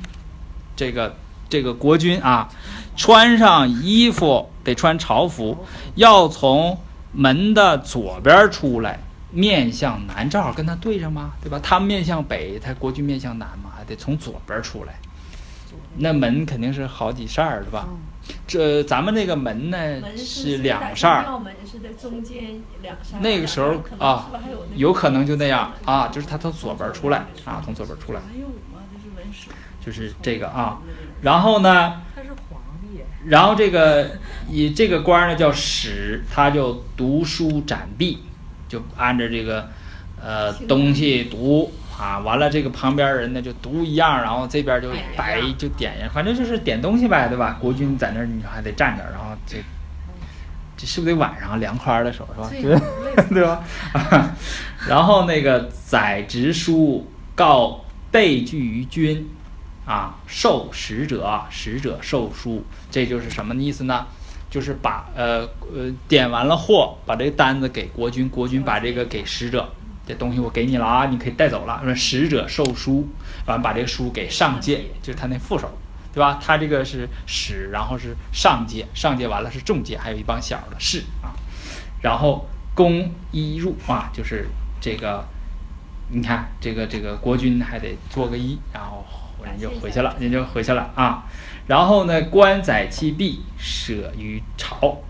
[0.74, 1.14] 这个
[1.50, 2.48] 这个国君啊，
[2.96, 6.78] 穿上衣服得穿朝服，要从
[7.12, 8.98] 门的左边出来，
[9.30, 11.60] 面向南，正好跟他对上嘛，对吧？
[11.62, 14.94] 他面向北，他国君面向南嘛，还得从左边出来。
[15.98, 17.86] 那门肯定是好几扇儿，对吧？
[18.46, 21.40] 这咱们那个门呢门是两扇儿。
[23.20, 28.80] 那个时候啊有那个有可能就那样啊，就是他从左边出来啊，从左边出来，还有吗？
[28.92, 29.48] 这是文史。
[29.84, 30.80] 就是这个啊。
[31.22, 34.12] 然后呢，他是皇帝，然后这个
[34.48, 38.20] 以这个官儿呢叫史，他就读书展壁，
[38.68, 39.68] 就按着这个
[40.22, 47.56] 呃东西读啊，完了这个旁边人呢就读一样，然后这边就摆就点呀，反正就是点东西呗，对吧？
[47.60, 49.58] 国君在那儿，你还得站着，然后这
[50.76, 52.82] 这是不是得晚上凉快儿的时候是吧？
[53.30, 53.62] 对 吧？
[54.88, 59.30] 然后那个载直书告备具于君，
[59.86, 64.04] 啊，受使者，使者受书，这就是什么意思呢？
[64.50, 69.66] 就是把呃呃点完了货，把这个单子给国君，国君把这个给使者，
[70.06, 71.80] 这东西我给你了啊，你可以带走了。
[71.84, 73.08] 说使者受书，
[73.46, 75.70] 完把这个书给上界，就是他那副手，
[76.12, 76.40] 对吧？
[76.44, 81.30] 他这个是使，然后是上界，上界完了是中界，还有一帮小的士啊。
[82.02, 84.48] 然后公一入啊，就是
[84.80, 85.24] 这个，
[86.08, 89.04] 你看这个这个国君还得做个揖，然后
[89.44, 91.24] 人就回去了，人就回去了啊。
[91.68, 95.00] 然后呢，官载其币，舍于朝，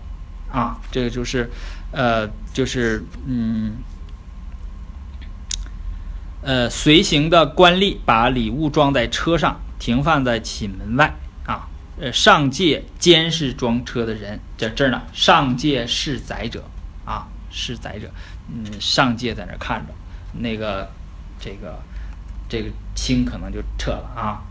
[0.51, 1.49] 啊，这个就是，
[1.91, 3.77] 呃，就是嗯，
[6.43, 11.67] 呃，随行的官吏把礼物装在车上，停放在寝门外啊。
[11.99, 15.01] 呃，上界监视装车的人，在这儿呢。
[15.13, 16.63] 上界是载者
[17.05, 18.09] 啊，是载者。
[18.49, 19.93] 嗯，上界在那儿看着，
[20.33, 20.89] 那个
[21.39, 21.79] 这个
[22.49, 24.41] 这个卿可能就撤了啊。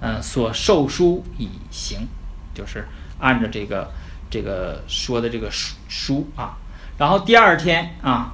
[0.00, 2.08] 嗯，所受书以行，
[2.54, 2.88] 就是
[3.20, 3.90] 按照这个
[4.30, 6.56] 这个说的这个书书啊。
[6.96, 8.32] 然后第二天啊，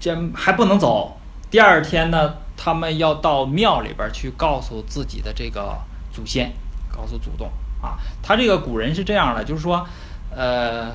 [0.00, 1.20] 这还不能走。
[1.50, 5.78] 第二天呢，他们要到庙里边儿去告诉自己的这个
[6.12, 6.52] 祖先，
[6.90, 7.50] 告诉祖宗
[7.82, 7.98] 啊。
[8.22, 9.86] 他这个古人是这样的，就是说，
[10.30, 10.90] 呃，《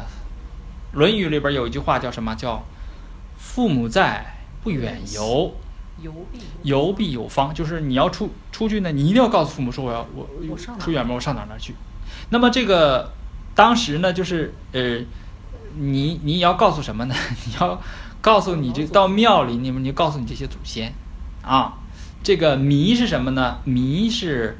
[0.94, 2.36] 论语》里边有一句话叫什么？
[2.36, 2.64] 叫
[3.38, 4.26] “父母在，
[4.64, 5.52] 不远游；
[6.02, 11.76] 游必游必有方，就是你要出出去呢，你一定要告诉父母说我要我出远门，我上哪哪儿去。
[12.30, 13.12] 那么这个
[13.54, 15.00] 当时呢，就是呃，
[15.78, 17.16] 你你也要告诉什么呢？
[17.46, 17.80] 你要
[18.22, 20.92] 告诉你这到庙里，你们你告诉你这些祖先
[21.50, 21.74] 啊，
[22.22, 23.58] 这个弥是什么呢？
[23.64, 24.58] 弥是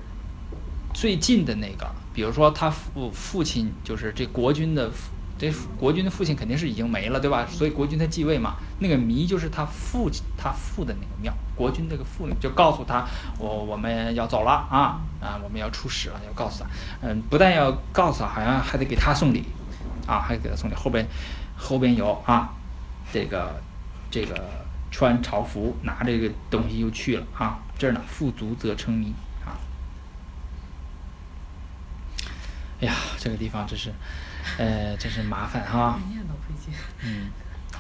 [0.94, 5.12] 最近的那个，比如说他父父亲就是这国君的父。
[5.40, 7.48] 这国君的父亲肯定是已经没了，对吧？
[7.50, 16.70] 所以国君他继位嘛，那个弥就是他父亲他父的那个庙，国君这个父就告诉他，我我们要走了啊啊，我们要出使了，要告诉他，
[17.02, 19.46] 嗯，不但要告诉他，好像还得给他送礼，
[20.06, 20.76] 啊，还得给他送礼。
[20.76, 21.08] 后边
[21.56, 22.50] 后边有啊，
[23.14, 23.62] 这个
[24.12, 24.44] 这个
[24.92, 29.14] 穿朝服拿这个东西就去了啊，这儿呢，富足则称弥
[29.46, 29.58] 啊。
[32.82, 33.92] 哎呀，这个地方真是。
[34.58, 36.00] 呃，真是麻烦哈。
[37.04, 37.28] 嗯，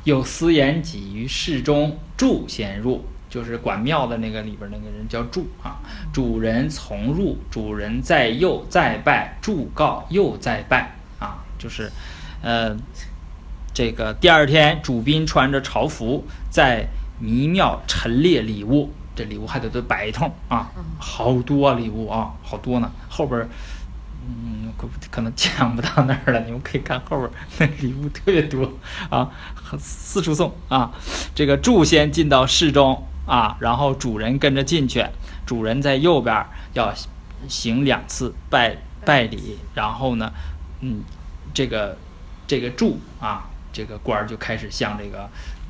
[0.04, 5.80] 有司言己于室中，祝先入，就是管庙的那个里边那个人叫祝啊。
[6.13, 11.43] 主人从入，主人在右再拜，祝告又再拜啊。
[11.58, 11.91] 就是，
[12.43, 12.78] 呃，
[13.74, 16.88] 这个第二天，主宾穿着朝服在
[17.20, 23.48] 弥庙陈列礼物，这礼物还得都摆一通啊，好多礼物啊，好多呢，后边。
[24.32, 26.40] 嗯，可可能讲不到那儿了。
[26.42, 28.72] 你们可以看后边那礼物特别多
[29.10, 29.28] 啊，
[29.80, 30.92] 四处送啊。
[31.34, 35.04] 这个祝先进到室中啊，然后主人跟着进去，
[35.48, 36.94] 主人在右边要
[37.48, 40.32] 行两次拜拜礼，然后呢，
[40.82, 41.02] 嗯，
[41.52, 41.98] 这个
[42.46, 45.28] 这个祝啊，这个官儿就开始向这个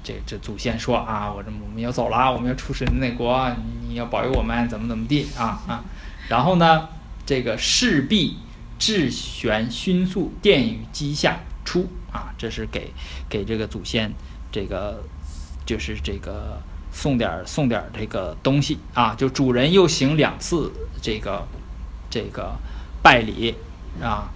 [0.10, 3.50] 这这祖先说啊，我这我们要走了，我们要出使那国，
[3.88, 5.84] 你要保佑我们，怎么怎么地啊啊。
[6.28, 6.90] 然后呢，
[7.26, 8.38] 这个势必。
[8.82, 12.34] 智玄迅速，殿宇机下出啊！
[12.38, 12.94] 这是给
[13.28, 14.10] 给这个祖先，
[14.54, 15.04] 这个
[15.66, 19.14] 就是这个送点送点这个东西啊！
[19.16, 21.46] 就主人又行两次这个
[22.10, 22.56] 这个
[23.04, 23.54] 拜礼
[24.02, 24.32] 啊！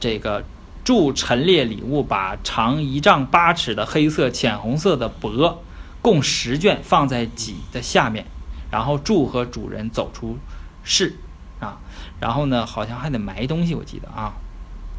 [0.00, 0.42] 这个
[0.84, 5.56] 祝陈列礼物，把长一丈八尺的黑色浅红色的帛
[6.02, 8.26] 共十卷放在己的下面，
[8.70, 10.38] 然后祝和主人走出
[10.84, 11.16] 室。
[11.60, 11.78] 啊，
[12.20, 14.34] 然后呢，好像还得埋东西，我记得啊，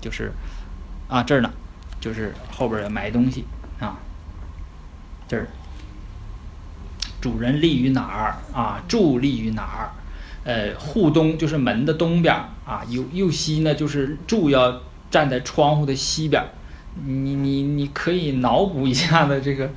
[0.01, 0.31] 就是
[1.07, 1.51] 啊这儿呢，
[1.99, 3.45] 就是后边要埋东西
[3.79, 3.99] 啊，
[5.27, 5.47] 这儿
[7.21, 8.81] 主人立于哪儿啊？
[8.87, 9.91] 柱立于哪儿？
[10.43, 12.33] 呃，户东就是门的东边
[12.65, 14.81] 啊，右右西呢就是柱要
[15.15, 16.43] 站在窗户的西边。
[17.05, 19.71] 你你你可以脑补一下的这个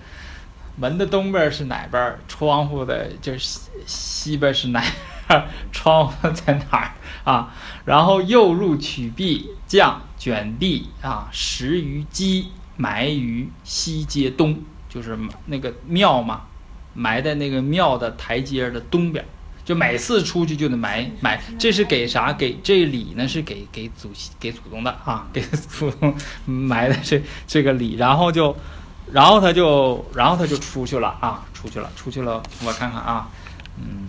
[0.74, 2.18] 门的东边是哪边？
[2.26, 4.82] 窗户的就是西西边是哪？
[5.70, 6.90] 窗户在哪儿
[7.22, 7.54] 啊？
[7.84, 16.42] 然后右入曲壁，降卷壁啊，食于鸡，埋于西街东，就是那个庙嘛，
[16.94, 19.24] 埋在那个庙的台阶的东边。
[19.68, 22.32] 就每次出去就得埋埋，这是给啥？
[22.32, 23.28] 给这礼呢？
[23.28, 27.96] 是给给祖给祖宗的啊，给祖宗埋的这这个礼。
[27.96, 28.56] 然后就，
[29.12, 32.42] 然后他就，然后他就出去了啊，出去了，出去了。
[32.64, 33.28] 我看看啊，
[33.76, 34.08] 嗯。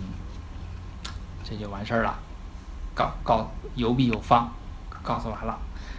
[1.44, 2.18] 这就完事儿了，
[2.94, 4.50] 告告有笔有方，
[5.02, 5.58] 告诉完了，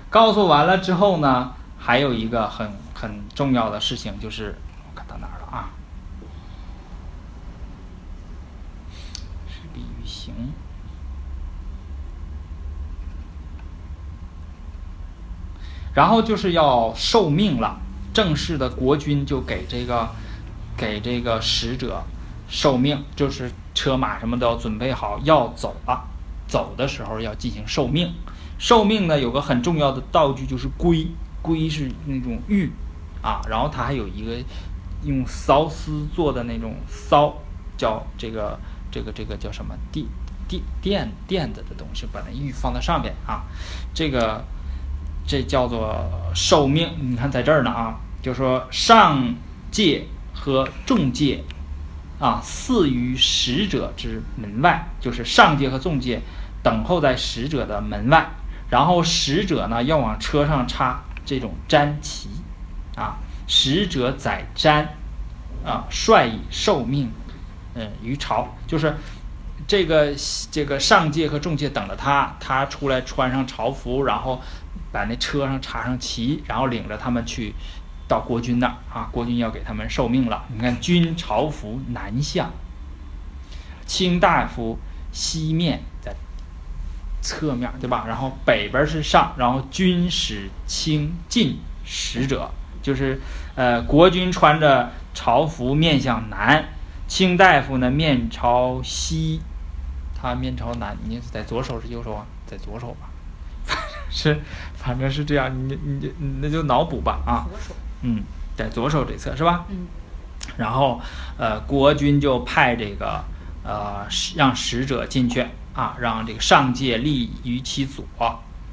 [0.10, 4.56] 告诉完了之后呢，还有一个很很重要的事情，就是
[4.89, 5.69] 我看到哪儿了啊？
[9.50, 10.34] 是笔于行，
[15.94, 17.80] 然后就是要受命了，
[18.14, 20.10] 正式的国君就给这个
[20.78, 22.04] 给这个使者
[22.48, 23.52] 受命，就是。
[23.74, 26.04] 车马什么都要准备好，要走了。
[26.46, 28.14] 走的时候要进行受命。
[28.60, 31.08] 受命呢，有个很重要的道具就是龟，
[31.42, 32.70] 龟是那种玉
[33.22, 34.36] 啊，然后它还有一个
[35.06, 37.34] 用缫丝做的那种缫，
[37.78, 38.60] 叫这个
[38.91, 40.06] 这个这个叫什么垫
[40.47, 43.43] 垫垫垫子的东西，把那玉放在上面啊。
[43.93, 44.43] 这个
[45.25, 46.89] 这叫做受命。
[46.99, 49.34] 你看在这儿呢啊，就说上
[49.71, 51.43] 界和众界。
[52.19, 56.21] 啊，祀于使者之门外，就是上界和众界
[56.62, 58.29] 等候在使者的门外。
[58.69, 62.29] 然后使者呢要往车上插这种毡旗，
[62.96, 63.17] 啊，
[63.48, 64.85] 使者载毡，
[65.65, 67.10] 啊，率以受命，
[67.76, 68.96] 嗯，于朝，就是
[69.67, 70.13] 这个
[70.52, 74.42] 这个上界和中界等着他，他出来穿上朝服，然后
[74.92, 77.54] 把那车上插上旗，然后领着他们去。
[78.08, 80.44] 到国君那儿啊，国君要给他们受命了。
[80.54, 82.52] 你看，君朝服南向，
[83.86, 84.78] 卿大夫
[85.13, 86.13] 西面在
[87.22, 88.04] 侧面对吧？
[88.06, 92.52] 然后北边是上，然后君使卿进使者，
[92.82, 93.22] 就是
[93.56, 96.65] 呃，国君穿着朝服面向南，
[97.12, 99.42] 卿大夫呢面朝西，
[100.16, 102.26] 他面朝南，你是在左手是右手啊？
[102.48, 103.10] 在左手吧，
[103.66, 104.40] 反 正是
[104.78, 108.24] 反正是这样，你你你那就脑补吧啊，左手，嗯，
[108.56, 109.66] 在左手这侧是吧？
[109.68, 109.88] 嗯，
[110.56, 111.02] 然后，
[111.38, 113.22] 呃，国君就派这个
[113.66, 118.06] 呃使让使者进去啊，让这个上界立于其左，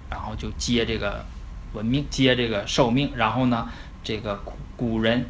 [0.09, 1.26] 然后就接这个
[1.72, 3.11] 文命，接这个受命。
[3.16, 3.68] 然后呢，
[4.05, 5.26] 这个古古人，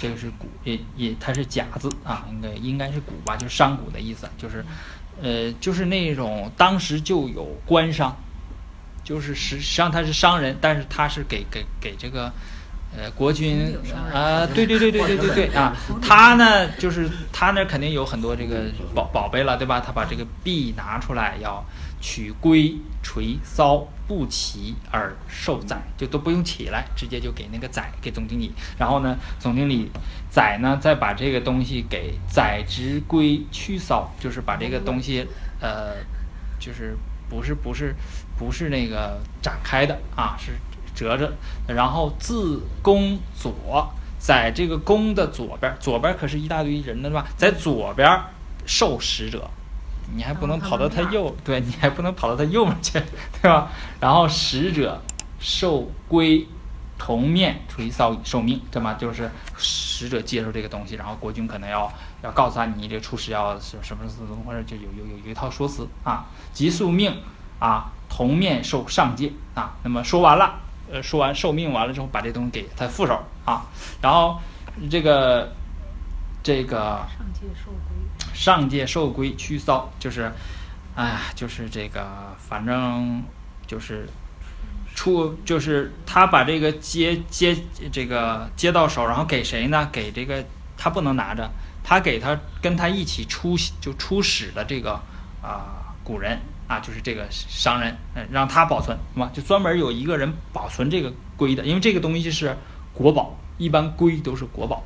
[0.00, 4.64] 这个是古也也它是甲字啊，应该应该是古吧，就是商贾的意思，就是
[5.22, 8.16] 呃就是那种当时就有官商，
[9.02, 12.32] 就是实实际上他是商人，但是他是给给给这个。
[12.96, 13.76] 呃，国君
[14.14, 19.80] 啊，对对对对对对对啊，他呢就是他那肯定有很多这个宝宝贝了，对吧？
[19.84, 21.62] 他把这个币拿出来，要
[22.00, 28.52] 取龟、垂、搔、不起而受宰，就都不用起来，直接就给那个宰给总经理。
[28.78, 29.90] 然后呢，总经理
[30.30, 35.26] 宰呢再把这个东西给宰之归屈扫，就是把这个东西
[35.60, 35.94] 呃，
[36.58, 36.96] 就是
[37.28, 37.94] 不是不是
[38.38, 40.52] 不是那个展开的啊，是
[40.94, 41.32] 折着，
[41.66, 47.26] 然后自宫左，在这个宫的左边儿，左边儿可是一大堆人的，是吧？
[47.36, 48.24] 在左边儿
[48.64, 49.50] 受使者，
[50.14, 52.92] 你还不能跑到他右，对你还不能跑到他右面去，
[53.42, 53.68] 对吧？
[54.00, 55.00] 然后使者
[55.38, 56.46] 受归
[56.98, 61.92] 同面垂搔受命，对吗就是使者接受这个东西，然后国君可能要
[62.22, 67.20] 要告诉他，你这出使要是什么什么或者，就有有有有一套说辞啊，即宿命
[67.58, 69.74] 啊，同面受上界啊。
[69.82, 70.60] 那么说完了。
[70.88, 73.66] 呃，说完受命完了之后，把这东西给他副手啊，
[74.00, 74.40] 然后
[74.88, 75.52] 这个
[76.44, 77.85] 这个上界受归，
[78.36, 80.30] 上界受归驱骚，就是，
[80.94, 82.06] 哎呀，就是这个，
[82.38, 83.24] 反正
[83.66, 84.06] 就是
[84.94, 87.56] 出，就是他把这个接接
[87.90, 89.88] 这个接到手，然后给谁呢？
[89.90, 90.44] 给这个
[90.76, 91.50] 他不能拿着，
[91.82, 95.00] 他给他跟他一起出就出使的这个
[95.42, 99.30] 啊、古人啊，就是这个商人，嗯，让他保存，是吧？
[99.32, 102.54] 就专门有一个人保存这个龟的，因为这个东西是
[102.92, 104.84] 国宝，一般龟都是国宝。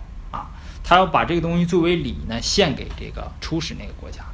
[0.90, 4.24] 他要把这个东西作为礼呢，献给这个出使那个国家。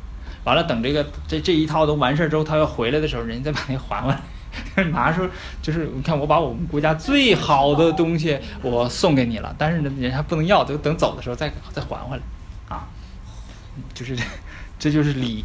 [0.44, 5.28] 完了，等这个这这一套都完事儿之后，他要回来的时候，人家再把那个还回来， 拿出
[5.60, 12.22] 就是你看我把我们国家最好的东西我送给你了，但是呢，人家不能要，就等走的时候再再还回来
[12.74, 12.88] 啊。
[13.92, 14.24] 就是这，
[14.78, 15.44] 这就是礼，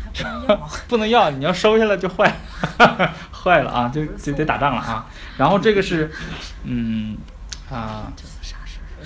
[0.88, 2.34] 不能要 你要收下来就坏
[2.80, 5.06] 了， 坏了啊，就就得打仗了啊。
[5.38, 6.10] 然后这个是，
[6.64, 7.18] 嗯
[7.70, 8.10] 啊？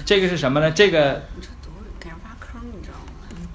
[0.06, 0.70] 这个是什么呢？
[0.70, 1.24] 这个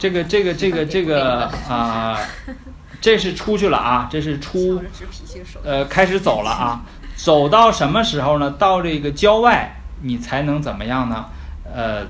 [0.00, 2.18] 这个这个这个这个啊、
[3.00, 4.82] 这是出去了啊，这是出。
[5.62, 6.82] 呃开始走了啊，
[7.16, 8.50] 走到什么时候呢？
[8.58, 11.26] 到这个郊外，你才能怎么样呢？
[11.72, 12.06] 呃，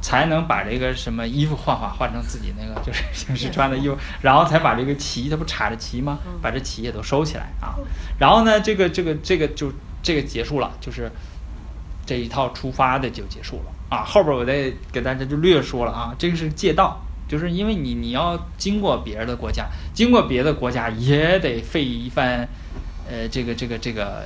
[0.00, 6.18] 才能把这个什么衣服换换换成自己那个就是平时穿的衣服，然后才把这个旗，它不插着旗吗？
[6.42, 7.76] 把这旗也都收起来啊。
[8.18, 9.70] 然后呢，这个这个这个就
[10.02, 11.10] 这个结束了，就是
[12.06, 14.02] 这一套出发的就结束了啊。
[14.04, 17.00] 后边我再给大家就略说了啊，这个是借道。
[17.28, 22.48] 就是因为你你要经过别人的国家，经过别的国家也得费一番，
[23.08, 24.24] 呃，这个这个这个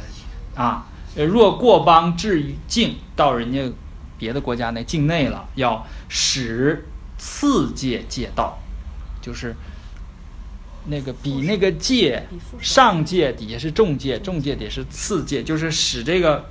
[0.54, 0.86] 啊，
[1.16, 3.72] 呃，若过邦至于境，到人家
[4.18, 6.86] 别的国家那境内了，要使
[7.16, 8.58] 次界界道，
[9.22, 9.54] 就是
[10.86, 12.26] 那个比那个界
[12.60, 16.46] 上界底下是重界，重界底下是次界，就是使这个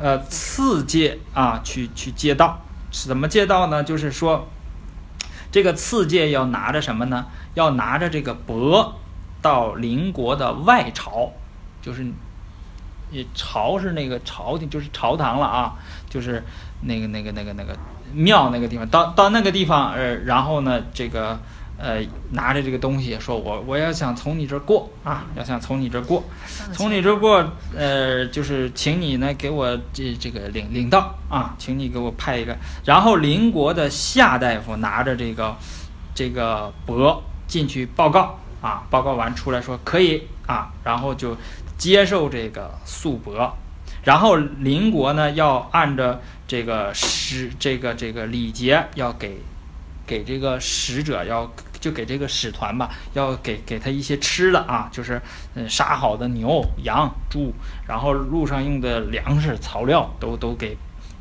[0.00, 2.60] 呃次界啊去去借道，
[2.90, 3.82] 怎么借道呢？
[3.82, 4.48] 就是说
[5.54, 7.26] 这个次界要拿着什么呢？
[7.54, 8.90] 要拿着这个帛
[9.40, 11.30] 到邻国的外朝，
[11.80, 12.04] 就是
[13.12, 15.76] 也朝是那个朝廷，就是朝堂了啊，
[16.10, 16.42] 就是
[16.80, 17.72] 那个那个那个那个
[18.12, 21.38] 庙那个地方，到到那个地方，呃，然后呢，这个
[21.76, 22.00] 呃
[22.30, 26.24] 拿着这个东西，说我我要想从你这儿过啊，要想从你这儿过，
[26.72, 27.44] 从你这儿过，
[27.76, 35.56] 呃，就是请你呢给我这这个领领道啊，请你给我派一个，然后邻国的夏大夫拿着这个
[36.14, 41.36] 这个帛进去报告啊，报告完出来说可以啊，然后就
[41.76, 43.50] 接受这个素帛，
[44.04, 49.40] 然后邻国呢要按照这个使这个这个礼节要给
[50.06, 51.50] 给这个使者要
[51.80, 55.20] 就给这个使团吧，要给给他一些吃的啊，就是
[55.54, 57.52] 嗯杀好的牛、羊、猪，
[57.86, 60.76] 然后路上用的粮食、草料都都给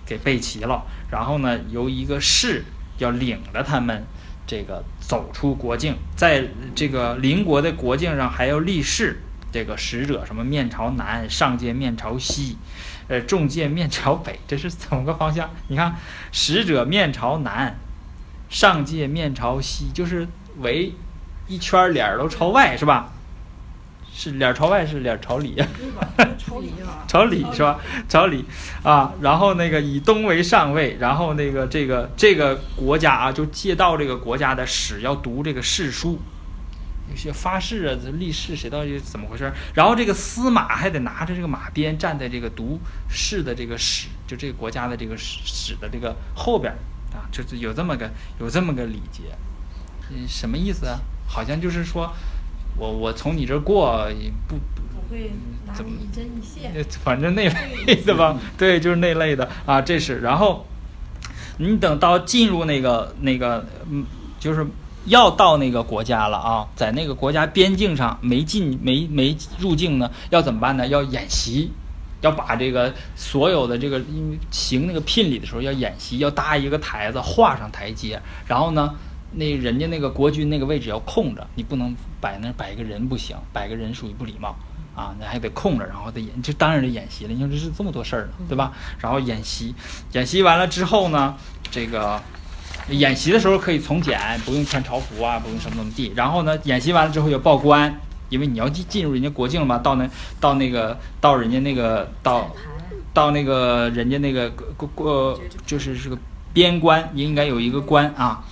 [0.06, 2.64] 给备齐了，然后呢由一个士
[2.98, 4.06] 要领着他们
[4.46, 9.22] 这个走出国境，在这个邻国的国境上还要立誓，
[9.52, 12.58] 这个使者什么面朝南，上界面朝西，
[13.08, 15.50] 呃，中界面朝北，这是怎么个方向？
[15.68, 15.96] 你看，
[16.32, 17.78] 使者面朝南，
[18.54, 20.28] 上界面朝西，就是
[20.60, 20.94] 围
[21.48, 23.12] 一圈儿脸儿都朝外，是吧？
[24.14, 25.56] 是脸儿朝外，是脸儿朝里、
[26.38, 27.80] 朝里啊，朝里是吧？
[28.08, 28.46] 朝里
[28.84, 36.20] 啊，然后那个以东为上位，然后那个这个这个国家啊，就借道这个国家的史要读这个誓书，
[37.10, 39.54] 有些发誓啊、这立誓，谁到底怎么回事儿？
[39.74, 42.80] 然后这个司马还得拿着这个马鞭站在这个读
[43.10, 46.78] 誓的这个史，就这个国家的这个史史的这个后边儿
[47.14, 48.10] 啊，就是有这么个
[48.40, 49.24] 有这么个礼节，
[50.10, 51.00] 嗯，什么意思啊？
[51.28, 52.12] 好像就是说
[52.78, 55.32] 我我从你这儿过也不不会
[55.66, 56.72] 拿怎么你一针一线。
[56.76, 57.48] 呃反正那
[57.86, 60.20] 类的吧， 对，就是那类的啊，这是。
[60.20, 60.66] 然后
[61.58, 64.06] 你等到进入那个那个，嗯，
[64.40, 64.66] 就是
[65.06, 70.88] 要到那个国家了啊，在那个国家边境上没进没没入境呢，要怎么办呢？
[70.88, 71.72] 要演习。
[72.24, 78.96] 要把这个所有的这个，因为行那个聘礼的时候要演习，要搭一个台子，画上台阶，然后呢，
[79.34, 84.56] 那人家那个国君那个位置要空着，你不能摆那儿摆一个人不行，摆个人属于不礼貌
[84.96, 87.34] 啊，那还得空着，然后得演，这当然得演习了。
[87.34, 88.72] 你说这是这么多事儿呢，对吧？
[89.00, 89.76] 然后演习，
[90.14, 91.36] 演习完了之后呢，
[91.70, 92.22] 这个
[92.90, 96.14] 演习的时候可以从简，不用穿朝服啊，不用什么怎么地。
[96.16, 98.00] 然后呢，演习完了之后要报官，
[98.34, 100.10] 因为你要进进入人家国境了嘛，到那
[100.40, 102.50] 到那个到人家那个到
[103.14, 106.18] 到那个人家那个过过就是是个
[106.52, 108.44] 边关，应该有一个关啊。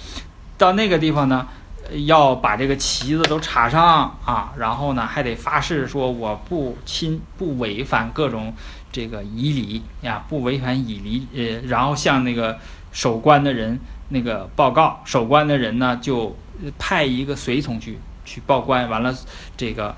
[0.56, 1.48] 到那个地方呢，
[1.90, 8.54] 呃要把这个旗子都插上啊，然后呢还得发誓说我不侵不违反各种
[8.92, 12.60] 这个仪礼呀，不违反仪礼，呃，然后向那个
[12.92, 13.80] 守关的人
[14.10, 17.98] 那个报告，守关的人呢就呃派一个随从去
[18.32, 19.14] 去报关，完了
[19.58, 19.94] 这个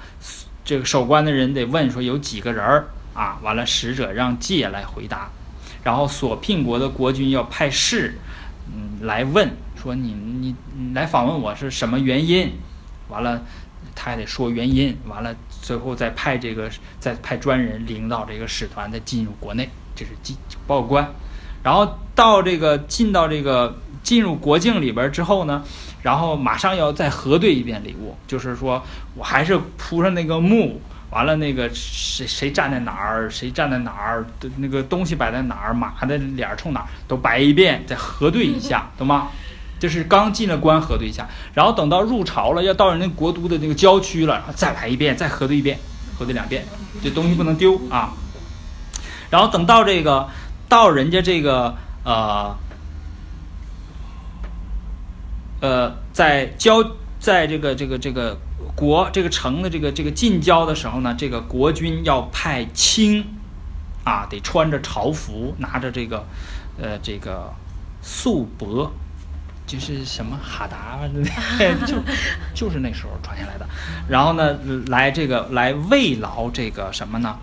[0.65, 5.29] 这个守关的人得问说有几个人儿啊，完了使者让介来回答，
[5.83, 8.17] 然后所聘国的国君要派士，
[8.73, 12.51] 嗯，来问说你你你来访问我是什么原因，
[13.07, 13.39] 完了
[13.93, 21.07] 他还得说原因，完了最后再派这个再派专人领导这个使团再进入国内，这是进报关，
[21.61, 25.63] 然后到这个进到这个进入国境里边儿之后呢，
[26.03, 28.83] 然后马上要再核对一遍礼物，就是说
[29.15, 30.79] 我还是铺上那个幕，
[31.09, 39.29] 完了那个谁谁站在哪儿，谁站在哪儿，的那个东西摆在哪儿，马的脸儿冲哪儿，都摆一遍，再核对一下， 懂吗？
[39.79, 45.77] 就是刚进了关核对一下，然后等到入朝了，要到人家国都的那个郊区了，然后再来一遍，再核对一遍，
[46.17, 46.65] 核对两遍，
[47.01, 48.13] 这东西不能丢啊。
[49.29, 50.29] 然后等到这个
[50.69, 51.75] 到人家这个
[52.05, 52.55] 呃
[55.63, 56.83] 呃，在交
[57.21, 58.37] 在这个这个这个
[58.75, 63.25] 国这个城的这个这个近郊的时候呢，这个国君要派卿
[64.03, 66.25] 啊，得穿着朝服，拿着这个
[66.77, 67.49] 呃这个
[68.01, 68.89] 素帛，
[69.65, 70.99] 就是什么哈达，
[71.87, 71.95] 就
[72.53, 73.65] 就是那时候传下来的。
[74.09, 77.37] 然后呢，来这个来慰劳这个什么呢？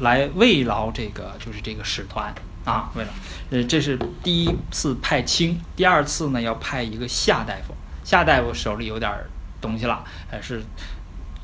[0.00, 2.34] 来慰劳这个就是这个使团
[2.64, 3.10] 啊，为了
[3.50, 9.12] 呃，这是第一次派卿，第二次呢要派一个夏大夫，夏大夫手里有点
[9.60, 10.62] 东西了，呃是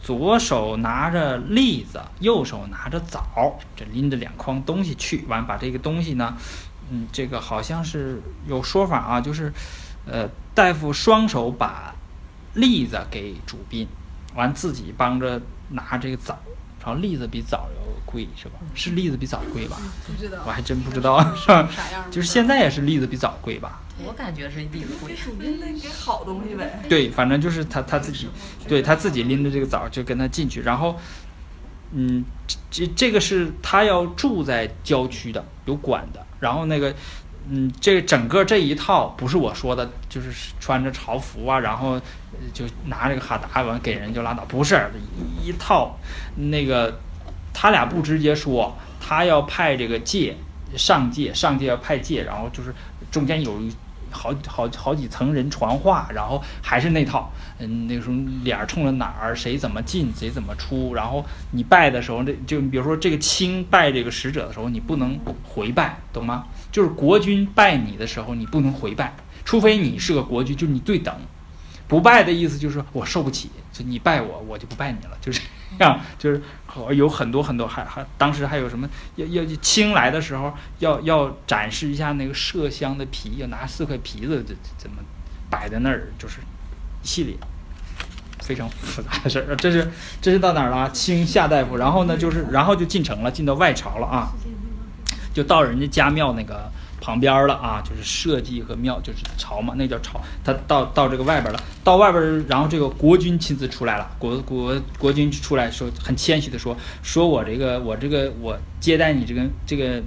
[0.03, 6.35] 左手拿着栗子，右手拿着枣，这拎着两筐东西去，完把这个东西呢，
[6.91, 9.53] 嗯，这个好像是有说法啊，就是
[10.07, 11.95] 呃大夫双手把
[12.55, 13.87] 栗子给主宾，
[14.35, 16.39] 完自己帮着拿这个枣，
[16.81, 18.55] 然后栗子比枣要贵是吧？
[18.75, 19.79] 是栗子比枣贵吧？
[20.07, 21.69] 不知道我还真不知道，是 样
[22.11, 23.81] 就是现在也是栗子比枣贵吧？
[24.03, 26.83] 我感觉是栗子贵，主宾得给好东西呗。
[26.89, 28.27] 对，反正就是他他自己，
[28.67, 30.97] 对他自己拎着这个枣就跟他进去，然后，
[31.93, 36.95] 嗯，这这这个是他要住在郊区的，有管的，然后那个，
[37.49, 40.31] 嗯，这整个这一套不是我说的，就是
[40.61, 42.01] 穿着朝服啊，然后
[42.53, 44.79] 就拿这个哈达完给人就拉倒，不是
[45.43, 45.97] 一套，
[46.37, 47.01] 那个
[47.53, 50.37] 他俩不直接说，他要派这个介
[50.77, 52.73] 上界，上界要派介，然后就是
[53.11, 53.61] 中间有
[54.13, 58.15] 好好好几层人传话，然后还是那套，嗯，那个时候
[58.45, 66.45] 脸冲着哪儿，谁怎么进，谁怎么出，然后你拜的时候，这就比如说这个清拜这个使者的时候，你不能回拜，懂吗？
[66.73, 69.15] 就是国君拜你的时候，你不能回拜，
[69.45, 71.15] 除非你是个国君，就是你对等。
[71.89, 75.41] 不拜的意思就是我受不起，就你拜我，我就不拜你了，就是
[75.77, 76.41] 这样，就是
[76.95, 84.99] 有很多很多，还还当时还有什么要要清来的时候，要要展示一下那个麝香的皮，要拿四块皮子这怎么
[85.51, 86.39] 摆在那儿，就是
[87.03, 87.35] 一系列
[88.39, 89.57] 非常复杂的事儿。
[89.57, 89.91] 这是
[90.23, 91.27] 这是到哪儿了清？
[91.27, 94.31] 夏大夫，然后呢就是然后就进城了，进到外朝了啊，
[95.33, 96.71] 就到人家家庙那个
[97.01, 100.21] 旁边了啊，就是社稷和庙，就是朝嘛，那叫朝。
[100.45, 110.03] 他到到这个外边了，到外边，然后这个国君亲自出来了，国国国君出来说，很谦虚的说，说我这个我这个我接待你这个这个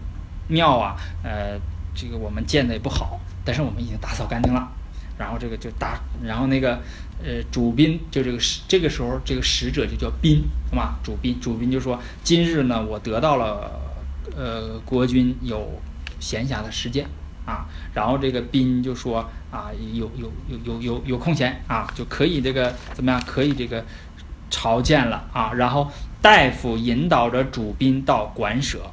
[0.48, 1.60] 庙啊，呃，
[1.96, 4.68] 这个我们建的也不好，但是我们已经打扫干净了。
[5.16, 6.80] 然后这个就打，然后那个
[7.24, 10.98] 呃主宾就这个使这个时候这个使者就叫宾，是吧？
[11.04, 13.80] 主宾主宾就说，今日呢我得到了
[14.36, 15.82] 呃国君有
[16.20, 17.06] 闲暇的时间
[17.46, 19.20] 啊，然后这个宾就说
[19.52, 23.22] 啊有有有有有有空闲啊，就可以这个怎么样？
[23.26, 23.84] 可以这个
[24.50, 25.54] 朝见了啊。
[25.54, 28.92] 然后大夫引导着主宾到馆舍，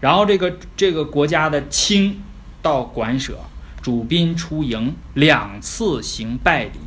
[0.00, 2.20] 然后这个这个国家的卿
[2.62, 3.38] 到馆舍。
[3.82, 6.78] 主宾出迎，两次行拜礼，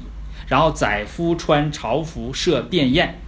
[0.48, 3.20] 然后宰夫穿朝服设便宴，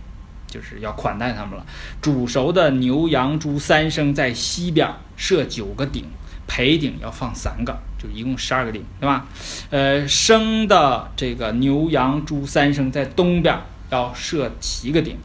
[0.55, 1.65] 就是要款待他们了。
[2.01, 6.05] 煮熟的牛羊猪三牲在西边设九个鼎，
[6.47, 9.25] 陪鼎要放三个，就一共十二个鼎，对吧？
[9.69, 15.17] 呃，生的这个牛羊猪三牲在东边要设七个鼎，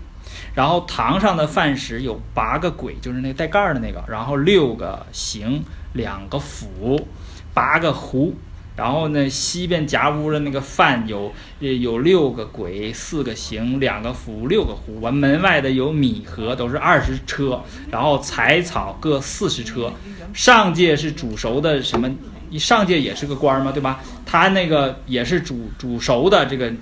[0.54, 5.62] 然后堂上的饭食有八个簋，就是那带盖儿的那个，然后六个形，
[5.92, 7.06] 两个釜。
[7.52, 8.36] 八个壶，
[8.80, 15.02] 然后呢，西边夹屋的那个饭有有六个鬼，四个形，两个福，六个壶。
[15.02, 19.92] 完门外的有米盒，都是二十车，然后柴草各四十车。
[20.32, 22.10] 上界是煮熟的什么？
[22.58, 24.00] 上界也是个官嘛，对吧？
[24.24, 26.72] 他那个也是煮煮熟的这个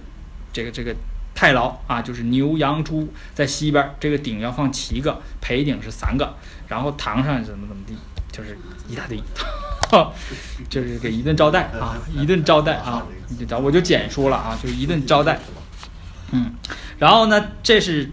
[0.52, 0.94] 这个这个
[1.34, 6.32] 太牢啊，就是牛羊猪在西边，这个鼎要放七个，陪鼎是三个，
[6.68, 7.96] 然后堂上怎么怎么地，
[8.38, 8.56] 就是
[8.88, 9.20] 一大堆。
[9.90, 10.12] 哈
[10.68, 15.38] 就是给一顿招待啊，一顿招待啊，你就我就简说了啊，就是一顿招待。
[16.30, 16.52] 嗯，
[16.98, 18.10] 然后呢，这是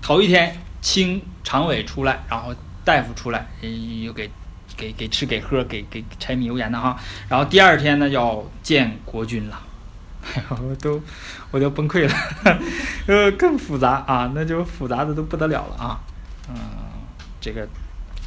[0.00, 4.30] 头一天，清常委出来，然后大夫出来，又给
[4.74, 6.98] 给给吃给喝，给给柴米油盐的哈。
[7.28, 9.60] 然后第二天呢，要见国君了，
[10.24, 10.98] 哎 呀我都
[11.50, 12.14] 我都崩溃了，
[13.06, 16.00] 呃，更复杂啊，那就复杂的都不得了了啊。
[16.48, 16.56] 嗯，
[17.38, 17.68] 这个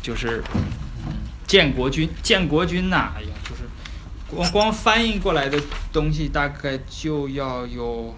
[0.04, 0.44] 就是。
[1.48, 3.62] 建国军，建国军呐，哎呀，就是
[4.28, 5.62] 光光翻译过来的
[5.94, 8.16] 东西，大概就要有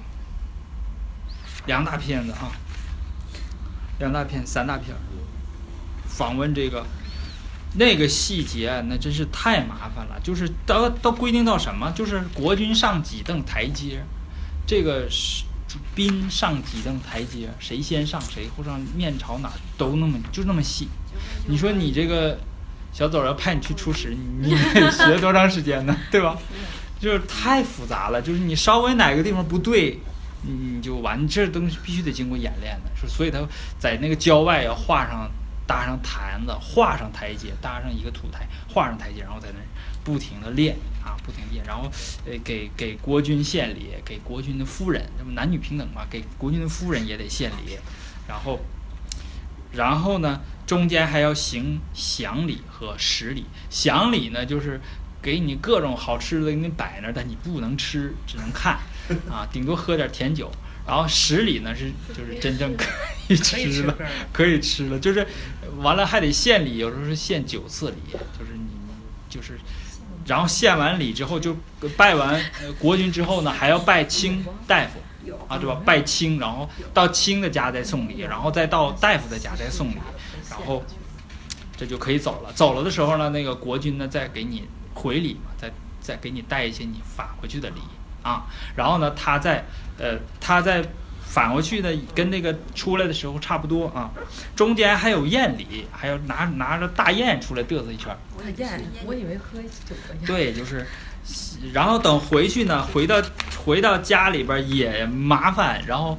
[1.65, 2.49] 两大片子啊，
[3.99, 4.95] 两大片、三大片
[6.07, 6.85] 访问这个
[7.75, 10.17] 那个细节，那真是太麻烦了。
[10.23, 11.91] 就是都都规定到什么？
[11.91, 14.01] 就是国军上几凳台阶，
[14.65, 15.43] 这个是
[15.93, 20.87] 宾上几凳台阶，谁先上谁后上，面朝哪都那么就那么细。
[21.47, 22.39] 你说你这个。
[22.97, 25.95] 小左要派你去出使，你得学多长时间呢？
[26.09, 26.35] 对吧？
[26.99, 29.99] 就是太复杂了，就是你稍微哪个地方不对，
[30.41, 31.27] 你就完。
[31.27, 33.39] 这东西必须得经过演练的，是所以他
[33.77, 35.29] 在那个郊外要画上
[35.67, 39.59] 搭上坛子，画上台阶，搭上一个土台，画上台阶，然后在那
[40.03, 40.75] 不停的练
[41.05, 41.87] 啊，不停练，然后
[42.25, 47.77] 呃给给国君献礼，给国君的夫人，那么男女平等嘛，给国君的夫人也得献礼，
[48.27, 48.59] 然后
[49.77, 50.41] 然后呢？
[50.67, 53.45] 中间还要行祥礼和食礼。
[53.69, 54.81] 祥礼呢，就是
[55.21, 58.77] 给你各种好吃的给你摆那儿，但你不能吃，只能看，
[59.31, 60.51] 啊，顶多喝点甜酒。
[60.85, 62.85] 然后十礼呢是就是真正可
[63.29, 63.95] 以吃了，
[64.33, 65.25] 可以吃了，就是
[65.77, 67.95] 完了还得献礼，有时候是献九次礼，
[68.37, 68.67] 就是你
[69.29, 69.57] 就是，
[70.25, 71.55] 然后献完礼之后就
[71.95, 72.43] 拜完
[72.77, 74.99] 国君之后呢，还要拜卿大夫。
[75.47, 75.81] 啊，对吧？
[75.85, 79.97] 拜亲，然后到亲的家再送礼，然后再到大夫的家再送礼，
[80.49, 80.83] 然后
[81.75, 82.51] 这就可以走了。
[82.53, 85.71] 走了的时候呢，那个国君呢再给你回礼嘛，再
[86.01, 87.81] 再给你带一些你返回去的礼
[88.23, 88.45] 啊。
[88.75, 89.63] 然后呢，他再
[89.97, 90.83] 呃，他再
[91.21, 94.09] 返回去的跟那个出来的时候差不多啊。
[94.55, 98.15] 中间还有宴礼，还要拿拿着大雁出来嘚瑟一圈。
[98.55, 100.85] 宴，我以为喝酒对，就是。
[101.73, 103.21] 然后等回去呢，回到
[103.65, 106.17] 回到家里边也麻烦，然后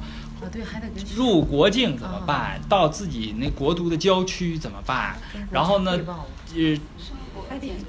[1.15, 2.59] 入国境怎么办？
[2.67, 5.17] 到自己那国都的郊区怎么办？
[5.49, 5.97] 然后呢，
[6.55, 6.77] 呃，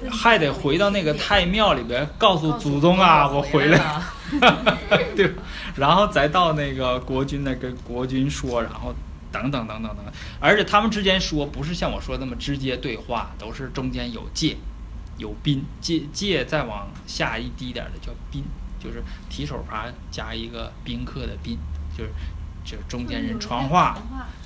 [0.09, 4.77] 还得回到那个太庙里边，告诉祖宗啊，我回来了，
[5.15, 5.31] 对，
[5.75, 8.93] 然后再到那个国君那跟国君说，然后
[9.31, 14.57] 等等等等等等，而且他们之间说不是像我说那么直接对话，都是中间有借。
[15.21, 18.43] 有宾借借再往下一低点的叫宾，
[18.79, 21.59] 就是提手旁加一个宾客的宾，
[21.95, 22.09] 就是
[22.65, 23.95] 就是中间人传话，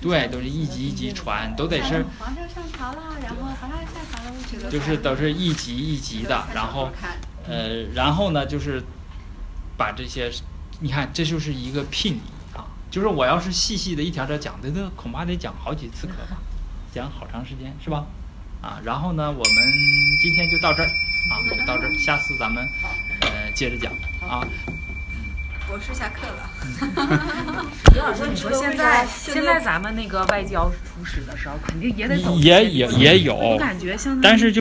[0.02, 6.92] 对，都是一级一级传，都得是皇上上朝了，然后皇上下朝了，就是都是一级一级的，然后
[7.48, 8.84] 呃，然后呢就是
[9.78, 10.30] 把这些，
[10.82, 12.22] 你看这就是一个聘礼
[12.54, 16.36] 啊，就是我要是细细的一条条讲的，那恐怕得讲好几次课吧，
[16.94, 18.06] 讲好长时间是吧？
[18.66, 18.82] 啊。
[18.84, 19.74] 然后呢，我们
[20.20, 20.88] 今天就到这儿
[21.30, 22.68] 啊，到这儿，下次咱们
[23.22, 23.94] 呃接着讲
[24.28, 24.42] 啊。
[25.68, 26.50] 博士下课了。
[27.94, 34.54] 李老师，你说现在现在咱们那个外交出使的时候，肯定也得走也也也有我感觉像但是就。